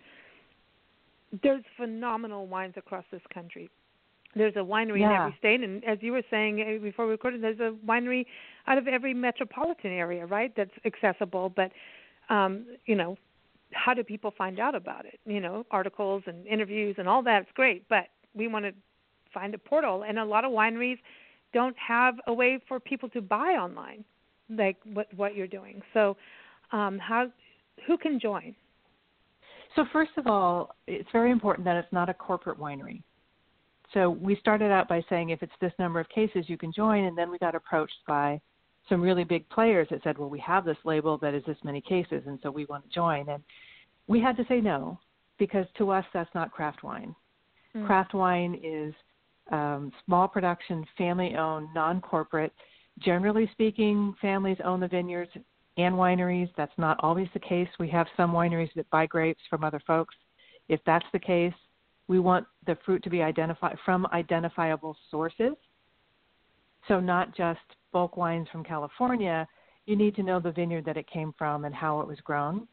[1.43, 3.71] there's phenomenal wines across this country.
[4.35, 7.43] There's a winery in every state, and as you were saying uh, before we recorded,
[7.43, 8.25] there's a winery
[8.67, 10.53] out of every metropolitan area, right?
[10.57, 11.53] That's accessible.
[11.55, 11.71] But
[12.31, 13.19] um, you know,
[13.73, 15.21] how do people find out about it?
[15.27, 18.73] You know, articles and interviews and all that's great, but we want to
[19.35, 20.99] find a portal, and a lot of wineries
[21.53, 24.05] don't have a way for people to buy online,
[24.49, 25.83] like what what you're doing.
[25.93, 26.17] So,
[26.73, 27.31] um, how
[27.87, 28.55] who can join?
[29.77, 33.03] So, first of all, it's very important that it's not a corporate winery.
[33.95, 37.05] So, we started out by saying if it's this number of cases, you can join,
[37.05, 38.41] and then we got approached by
[38.89, 41.81] some really big players that said, well, we have this label that is this many
[41.81, 43.29] cases, and so we want to join.
[43.29, 43.43] And
[44.07, 44.99] we had to say no
[45.39, 47.15] because to us, that's not craft wine.
[47.75, 47.87] Mm.
[47.87, 48.95] Craft wine is
[49.51, 52.53] um, small production, family owned, non corporate.
[52.99, 55.31] Generally speaking, families own the vineyards
[55.77, 56.51] and wineries.
[56.57, 57.69] That's not always the case.
[57.79, 60.15] We have some wineries that buy grapes from other folks.
[60.69, 61.55] If that's the case,
[62.13, 65.55] we want the fruit to be identified from identifiable sources.
[66.87, 67.61] So not just
[67.91, 69.49] bulk wines from California,
[69.87, 72.69] you need to know the vineyard that it came from and how it was grown.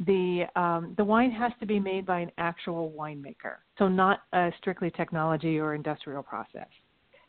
[0.00, 4.50] The um, the wine has to be made by an actual winemaker, so not a
[4.58, 6.68] strictly technology or industrial process.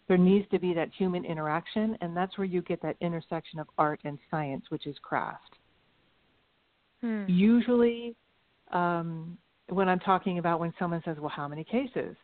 [0.10, 3.68] There needs to be that human interaction, and that's where you get that intersection of
[3.78, 5.56] art and science, which is craft.
[7.00, 7.24] Hmm.
[7.28, 8.16] Usually,
[8.72, 9.38] um,
[9.72, 12.16] when I'm talking about when someone says, "Well, how many cases?"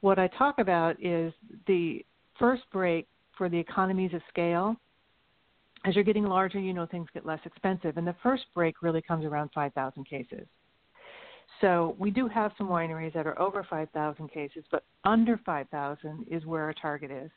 [0.00, 1.32] What I talk about is
[1.66, 2.04] the
[2.38, 4.76] first break for the economies of scale.
[5.84, 9.02] As you're getting larger, you know things get less expensive, and the first break really
[9.02, 10.46] comes around 5,000 cases.
[11.60, 16.46] So we do have some wineries that are over 5,000 cases, but under 5,000 is
[16.46, 17.30] where our target is.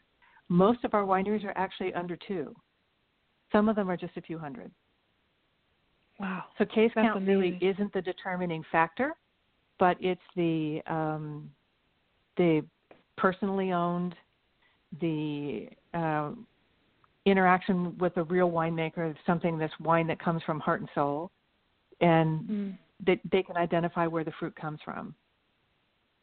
[0.49, 2.55] Most of our wineries are actually under two.
[3.51, 4.72] Some of them are just a few hundred.
[6.20, 6.45] Wow.
[6.58, 9.14] So case That's count really isn't the determining factor,
[9.80, 11.50] but it's the um,
[12.38, 12.64] the
[13.18, 14.16] personally owned,
[15.02, 16.32] the uh,
[17.26, 21.32] interaction with a real winemaker, something that's wine that comes from heart and soul,
[22.02, 22.78] and Mm.
[23.06, 25.14] that they can identify where the fruit comes from.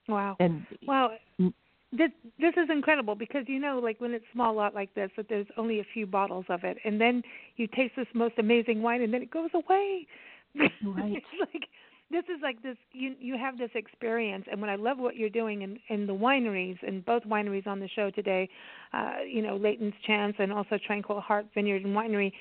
[0.09, 0.37] Wow.
[0.41, 1.53] And Well, Mm.
[1.93, 5.29] this this is incredible because you know, like when it's small lot like this, that
[5.29, 7.23] there's only a few bottles of it, and then
[7.57, 10.07] you taste this most amazing wine, and then it goes away.
[10.83, 11.13] Right.
[11.17, 11.69] it's like
[12.11, 12.77] this is like this.
[12.93, 16.15] You you have this experience, and what I love what you're doing in in the
[16.15, 18.49] wineries, and both wineries on the show today,
[18.93, 22.33] uh, you know, Layton's Chance and also Tranquil Heart Vineyard and Winery.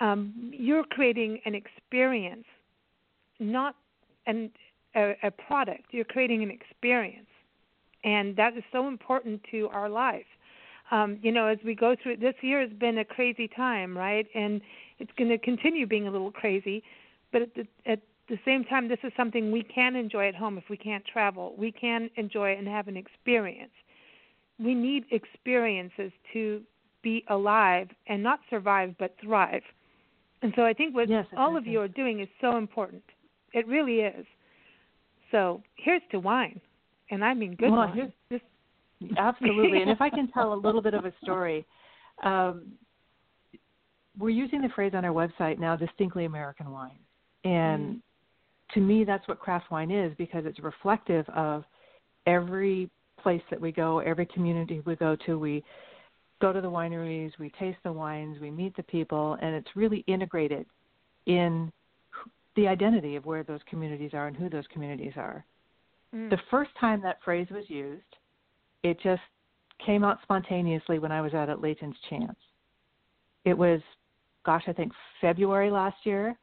[0.00, 2.46] Um, you're creating an experience,
[3.38, 3.76] not
[4.26, 4.50] an
[4.96, 5.86] a, a product.
[5.92, 7.26] You're creating an experience
[8.04, 10.26] and that is so important to our life.
[10.90, 14.26] Um, you know, as we go through this year has been a crazy time, right?
[14.34, 14.60] And
[14.98, 16.82] it's going to continue being a little crazy,
[17.32, 18.00] but at the, at
[18.30, 21.54] the same time, this is something we can enjoy at home if we can't travel.
[21.58, 23.72] We can enjoy and have an experience.
[24.58, 26.62] We need experiences to
[27.02, 29.62] be alive and not survive but thrive.
[30.42, 33.02] And so I think what Yes, all of you are doing is so important.
[33.52, 34.26] It really is.
[35.30, 36.60] So here's to wine,
[37.10, 38.12] and I mean good Well, wine.
[38.30, 38.40] This
[39.16, 39.82] Absolutely.
[39.82, 41.64] and if I can tell a little bit of a story,
[42.22, 42.72] um,
[44.18, 46.98] we're using the phrase on our website now distinctly American wine.
[47.44, 48.02] And
[48.74, 51.64] to me, that's what craft wine is because it's reflective of
[52.26, 52.90] every
[53.22, 55.38] place that we go, every community we go to.
[55.38, 55.64] We
[56.40, 60.04] go to the wineries, we taste the wines, we meet the people, and it's really
[60.06, 60.66] integrated
[61.26, 61.70] in
[62.56, 65.44] the identity of where those communities are and who those communities are.
[66.14, 66.30] Mm.
[66.30, 68.02] The first time that phrase was used,
[68.82, 69.22] it just
[69.84, 72.36] came out spontaneously when I was out at Layton's Chance.
[73.44, 73.80] It was,
[74.44, 76.36] gosh, I think February last year.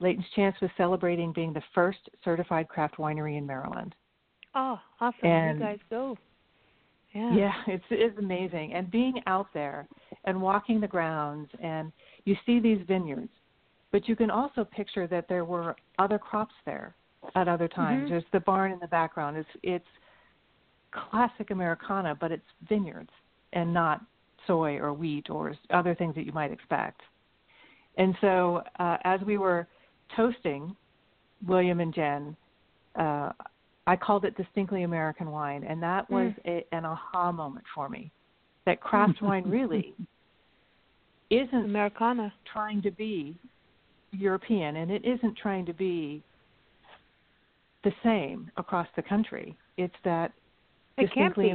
[0.00, 3.94] Layton's Chance was celebrating being the first certified craft winery in Maryland.
[4.54, 5.28] Oh, awesome!
[5.28, 6.18] And- you guys go.
[7.12, 7.34] Yeah.
[7.34, 8.72] Yeah, it's it's amazing.
[8.72, 9.88] And being out there
[10.24, 11.92] and walking the grounds and
[12.24, 13.32] you see these vineyards,
[13.90, 16.94] but you can also picture that there were other crops there
[17.34, 18.06] at other times.
[18.06, 18.10] Mhm.
[18.10, 19.36] There's the barn in the background.
[19.36, 19.88] It's it's
[20.92, 23.10] classic Americana, but it's vineyards
[23.52, 24.00] and not
[24.46, 27.02] soy or wheat or other things that you might expect.
[27.96, 29.66] And so, uh, as we were
[30.16, 30.74] toasting
[31.46, 32.36] William and Jen,
[32.96, 33.32] uh,
[33.86, 38.10] I called it distinctly American wine, and that was a, an aha moment for me.
[38.66, 39.94] That craft wine really
[41.30, 43.34] isn't Americana trying to be
[44.12, 46.22] European, and it isn't trying to be
[47.84, 49.56] the same across the country.
[49.76, 50.32] It's that
[50.96, 51.50] It can't distinctly be.
[51.50, 51.54] It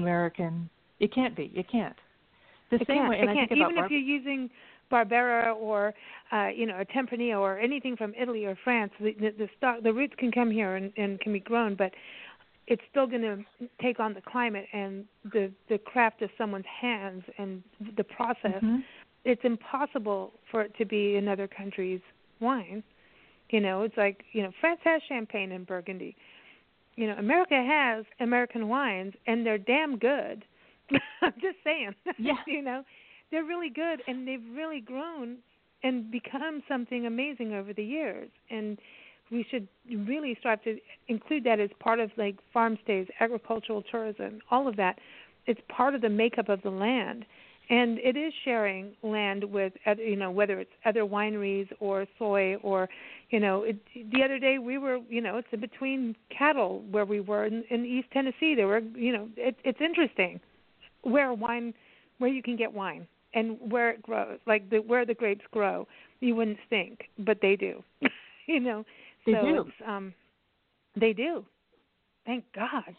[0.99, 1.51] It can't be.
[1.55, 1.95] It can't.
[2.71, 3.09] The it same can't.
[3.09, 3.49] way, and it I can't.
[3.49, 4.49] think about Even if you're using
[4.91, 5.93] Barbera or
[6.31, 9.83] uh, you know a Tempranillo or anything from Italy or France, the the, the stock
[9.83, 11.91] the roots can come here and, and can be grown, but
[12.67, 17.23] it's still going to take on the climate and the the craft of someone's hands
[17.37, 17.63] and
[17.97, 18.61] the process.
[18.63, 18.83] Mhm.
[19.23, 22.01] It's impossible for it to be another country's
[22.39, 22.83] wine.
[23.49, 26.15] You know, it's like you know France has champagne and Burgundy.
[26.95, 30.45] You know, America has American wines, and they're damn good.
[31.21, 31.93] I'm just saying.
[32.17, 32.33] Yeah.
[32.47, 32.83] you know,
[33.35, 35.39] they're really good, and they've really grown
[35.83, 38.29] and become something amazing over the years.
[38.49, 38.77] And
[39.29, 39.67] we should
[40.07, 40.77] really start to
[41.09, 44.99] include that as part of like farm stays, agricultural tourism, all of that.
[45.47, 47.25] It's part of the makeup of the land,
[47.69, 52.87] and it is sharing land with you know whether it's other wineries or soy or
[53.31, 53.75] you know it,
[54.13, 57.85] the other day we were you know it's between cattle where we were in, in
[57.85, 58.55] East Tennessee.
[58.55, 60.39] There were you know it, it's interesting
[61.01, 61.73] where wine
[62.19, 63.05] where you can get wine
[63.35, 65.87] and where it grows like the where the grapes grow
[66.21, 67.83] you wouldn't think but they do
[68.47, 68.83] you know
[69.25, 69.59] They so do.
[69.61, 70.13] it's um
[70.99, 71.45] they do
[72.25, 72.95] thank god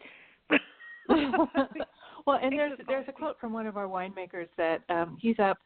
[2.26, 5.58] well, and there's there's a quote from one of our winemakers that um, he's up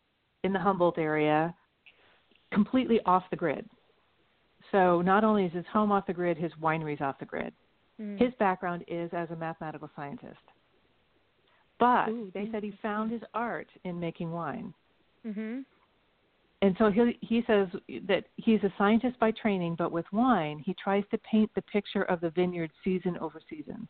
[0.45, 1.55] in the Humboldt area,
[2.53, 3.68] completely off the grid.
[4.73, 7.53] So not only is his home off the grid, his winery's off the grid.
[8.01, 8.21] Mm.
[8.21, 10.39] His background is as a mathematical scientist.
[11.81, 14.72] But Ooh, they said he found his art in making wine.
[15.26, 15.64] mhm
[16.62, 17.68] And so he he says
[18.07, 22.03] that he's a scientist by training, but with wine, he tries to paint the picture
[22.05, 23.89] of the vineyard season over season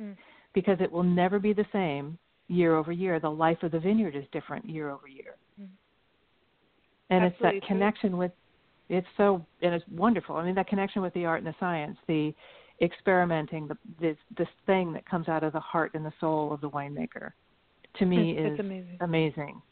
[0.00, 0.16] Mm.
[0.52, 2.18] because it will never be the same
[2.48, 3.20] year over year.
[3.20, 5.36] The life of the vineyard is different year over year.
[5.60, 5.68] Mm.
[7.10, 8.32] And it's that connection with
[8.88, 10.36] it's so and it's wonderful.
[10.36, 12.34] I mean that connection with the art and the science, the
[12.80, 16.60] experimenting, the this this thing that comes out of the heart and the soul of
[16.60, 17.32] the winemaker
[17.98, 18.96] to me It's- it's is amazing.
[19.00, 19.62] amazing.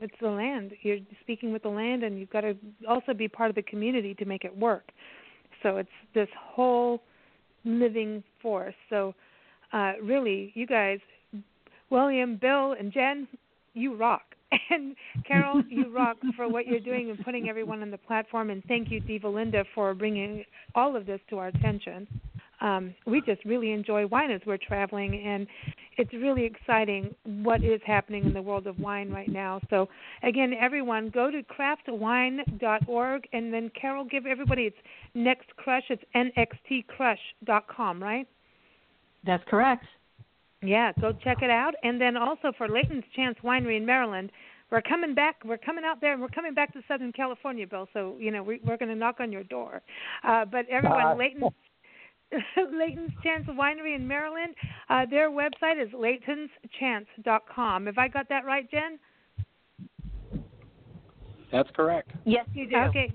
[0.00, 2.56] it's the land you're speaking with the land and you've got to
[2.88, 4.90] also be part of the community to make it work
[5.62, 7.00] so it's this whole
[7.64, 9.14] living force so
[9.72, 10.98] uh really you guys
[11.90, 13.26] william bill and jen
[13.72, 14.33] you rock
[14.70, 14.94] and
[15.26, 18.90] carol you rock for what you're doing and putting everyone on the platform and thank
[18.90, 22.06] you diva linda for bringing all of this to our attention
[22.64, 25.46] um, we just really enjoy wine as we're traveling, and
[25.98, 29.60] it's really exciting what is happening in the world of wine right now.
[29.68, 29.88] So,
[30.22, 34.76] again, everyone, go to craftwine.org, and then Carol, give everybody its
[35.14, 35.84] next crush.
[35.90, 38.26] It's nxtcrush.com, right?
[39.26, 39.84] That's correct.
[40.66, 41.74] Yeah, go check it out.
[41.82, 44.30] And then also for Layton's Chance Winery in Maryland,
[44.70, 45.36] we're coming back.
[45.44, 47.88] We're coming out there, and we're coming back to Southern California, Bill.
[47.92, 49.82] So you know we, we're going to knock on your door.
[50.26, 51.52] Uh, but everyone, Uh, Layton's
[52.72, 54.54] Layton's Chance Winery in Maryland.
[54.88, 57.86] Uh, their website is laytonschance.com.
[57.86, 58.98] Have I got that right, Jen?
[61.52, 62.10] That's correct.
[62.24, 62.76] Yes, you do.
[62.76, 63.12] Okay.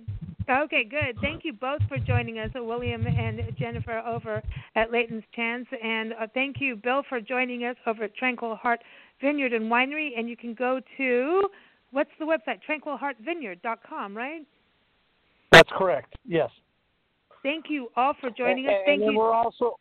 [0.49, 1.15] Okay, good.
[1.21, 4.41] Thank you both for joining us, uh, William and Jennifer, over
[4.75, 5.67] at Layton's Chance.
[5.83, 8.79] And uh, thank you, Bill, for joining us over at Tranquil Heart
[9.21, 10.17] Vineyard and Winery.
[10.17, 11.49] And you can go to,
[11.91, 12.59] what's the website?
[12.67, 14.41] TranquilHeartVineyard.com, right?
[15.51, 16.15] That's correct.
[16.25, 16.49] Yes.
[17.43, 18.81] Thank you all for joining and, us.
[18.85, 19.19] Thank and you.
[19.19, 19.79] we're also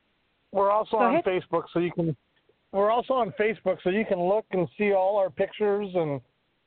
[0.52, 1.24] we're also Go on ahead.
[1.24, 2.16] Facebook, so you can
[2.72, 6.20] we're also on Facebook, so you can look and see all our pictures and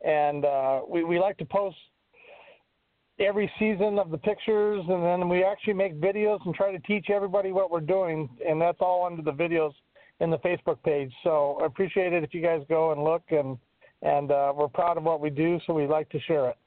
[0.03, 1.77] and uh, we we like to post
[3.19, 7.09] every season of the pictures, and then we actually make videos and try to teach
[7.09, 9.73] everybody what we're doing, and that's all under the videos
[10.19, 11.11] in the Facebook page.
[11.23, 13.57] So I appreciate it if you guys go and look, and
[14.03, 16.57] and uh, we're proud of what we do, so we like to share it.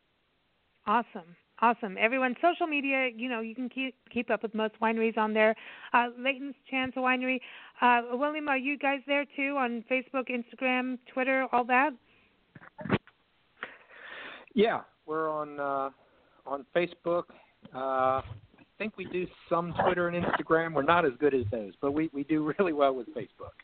[0.86, 1.36] Awesome.
[1.60, 1.96] Awesome.
[1.98, 5.54] Everyone, social media, you know, you can keep keep up with most wineries on there.
[5.92, 7.40] Uh, Layton's Chance Winery.
[7.80, 11.90] Uh, William, are you guys there too on Facebook, Instagram, Twitter, all that?
[14.54, 15.90] Yeah, we're on uh,
[16.46, 17.24] on Facebook.
[17.74, 20.74] Uh, I think we do some Twitter and Instagram.
[20.74, 23.54] We're not as good as those, but we we do really well with Facebook.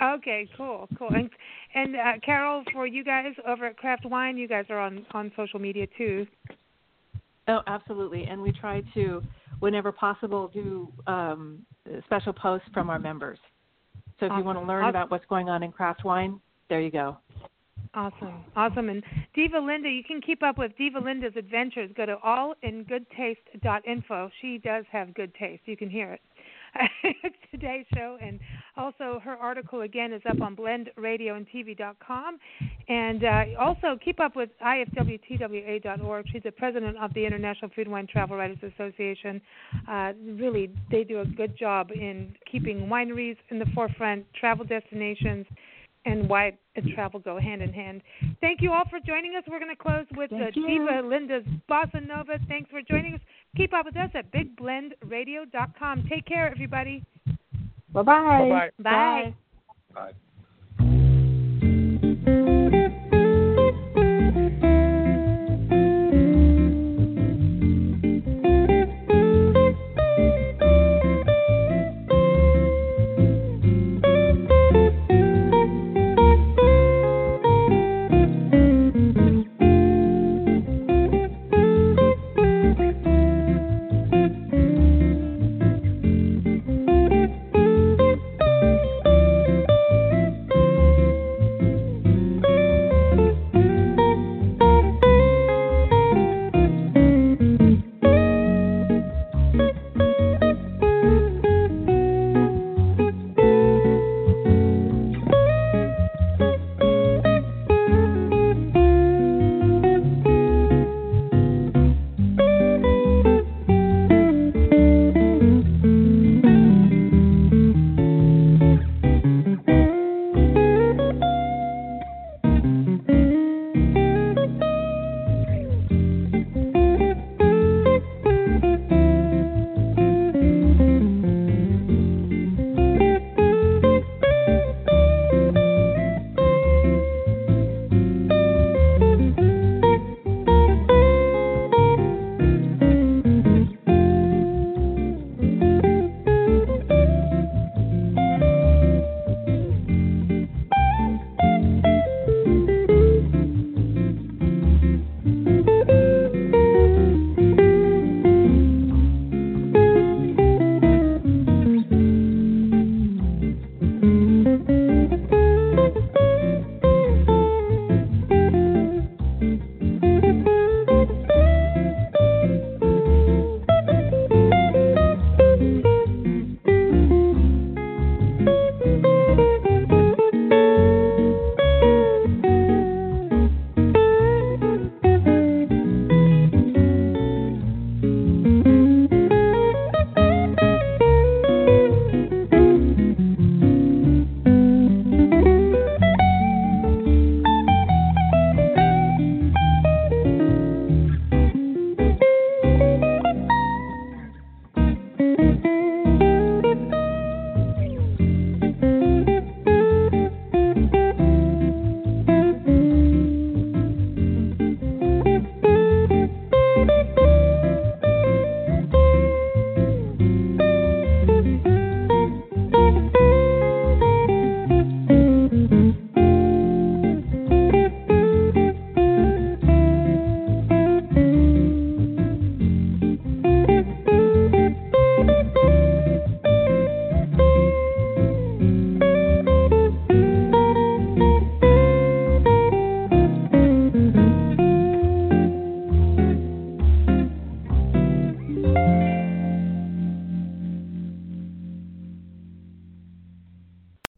[0.00, 1.08] Okay, cool, cool.
[1.08, 1.30] And
[1.74, 5.32] and uh, Carol, for you guys over at Craft Wine, you guys are on on
[5.36, 6.26] social media too.
[7.48, 8.24] Oh, absolutely.
[8.24, 9.22] And we try to,
[9.60, 11.64] whenever possible, do um,
[12.04, 13.38] special posts from our members.
[14.20, 14.38] So if awesome.
[14.40, 14.90] you want to learn awesome.
[14.90, 17.16] about what's going on in craft wine, there you go.
[17.94, 18.90] Awesome, awesome.
[18.90, 19.02] And
[19.34, 21.90] Diva Linda, you can keep up with Diva Linda's adventures.
[21.96, 24.30] Go to allingoodtaste.info.
[24.40, 25.62] She does have good taste.
[25.66, 26.20] You can hear it.
[27.50, 28.38] today's show, and
[28.76, 32.38] also her article again is up on blendradioandtv.com.
[32.88, 36.26] And uh, also keep up with ifwtwa.org.
[36.32, 39.40] She's the president of the International Food Wine Travel Writers Association.
[39.88, 45.46] Uh, really, they do a good job in keeping wineries in the forefront, travel destinations,
[46.08, 48.02] and why and travel go hand in hand.
[48.40, 49.44] Thank you all for joining us.
[49.48, 50.66] We're going to close with Thank uh, you.
[50.66, 52.38] Diva Linda's Bossa Nova.
[52.48, 53.20] Thanks for joining us.
[53.56, 56.06] Keep up with us at bigblendradio.com.
[56.08, 57.04] Take care, everybody.
[57.92, 58.70] Bye-bye.
[58.78, 59.34] Bye.
[59.94, 60.12] Bye.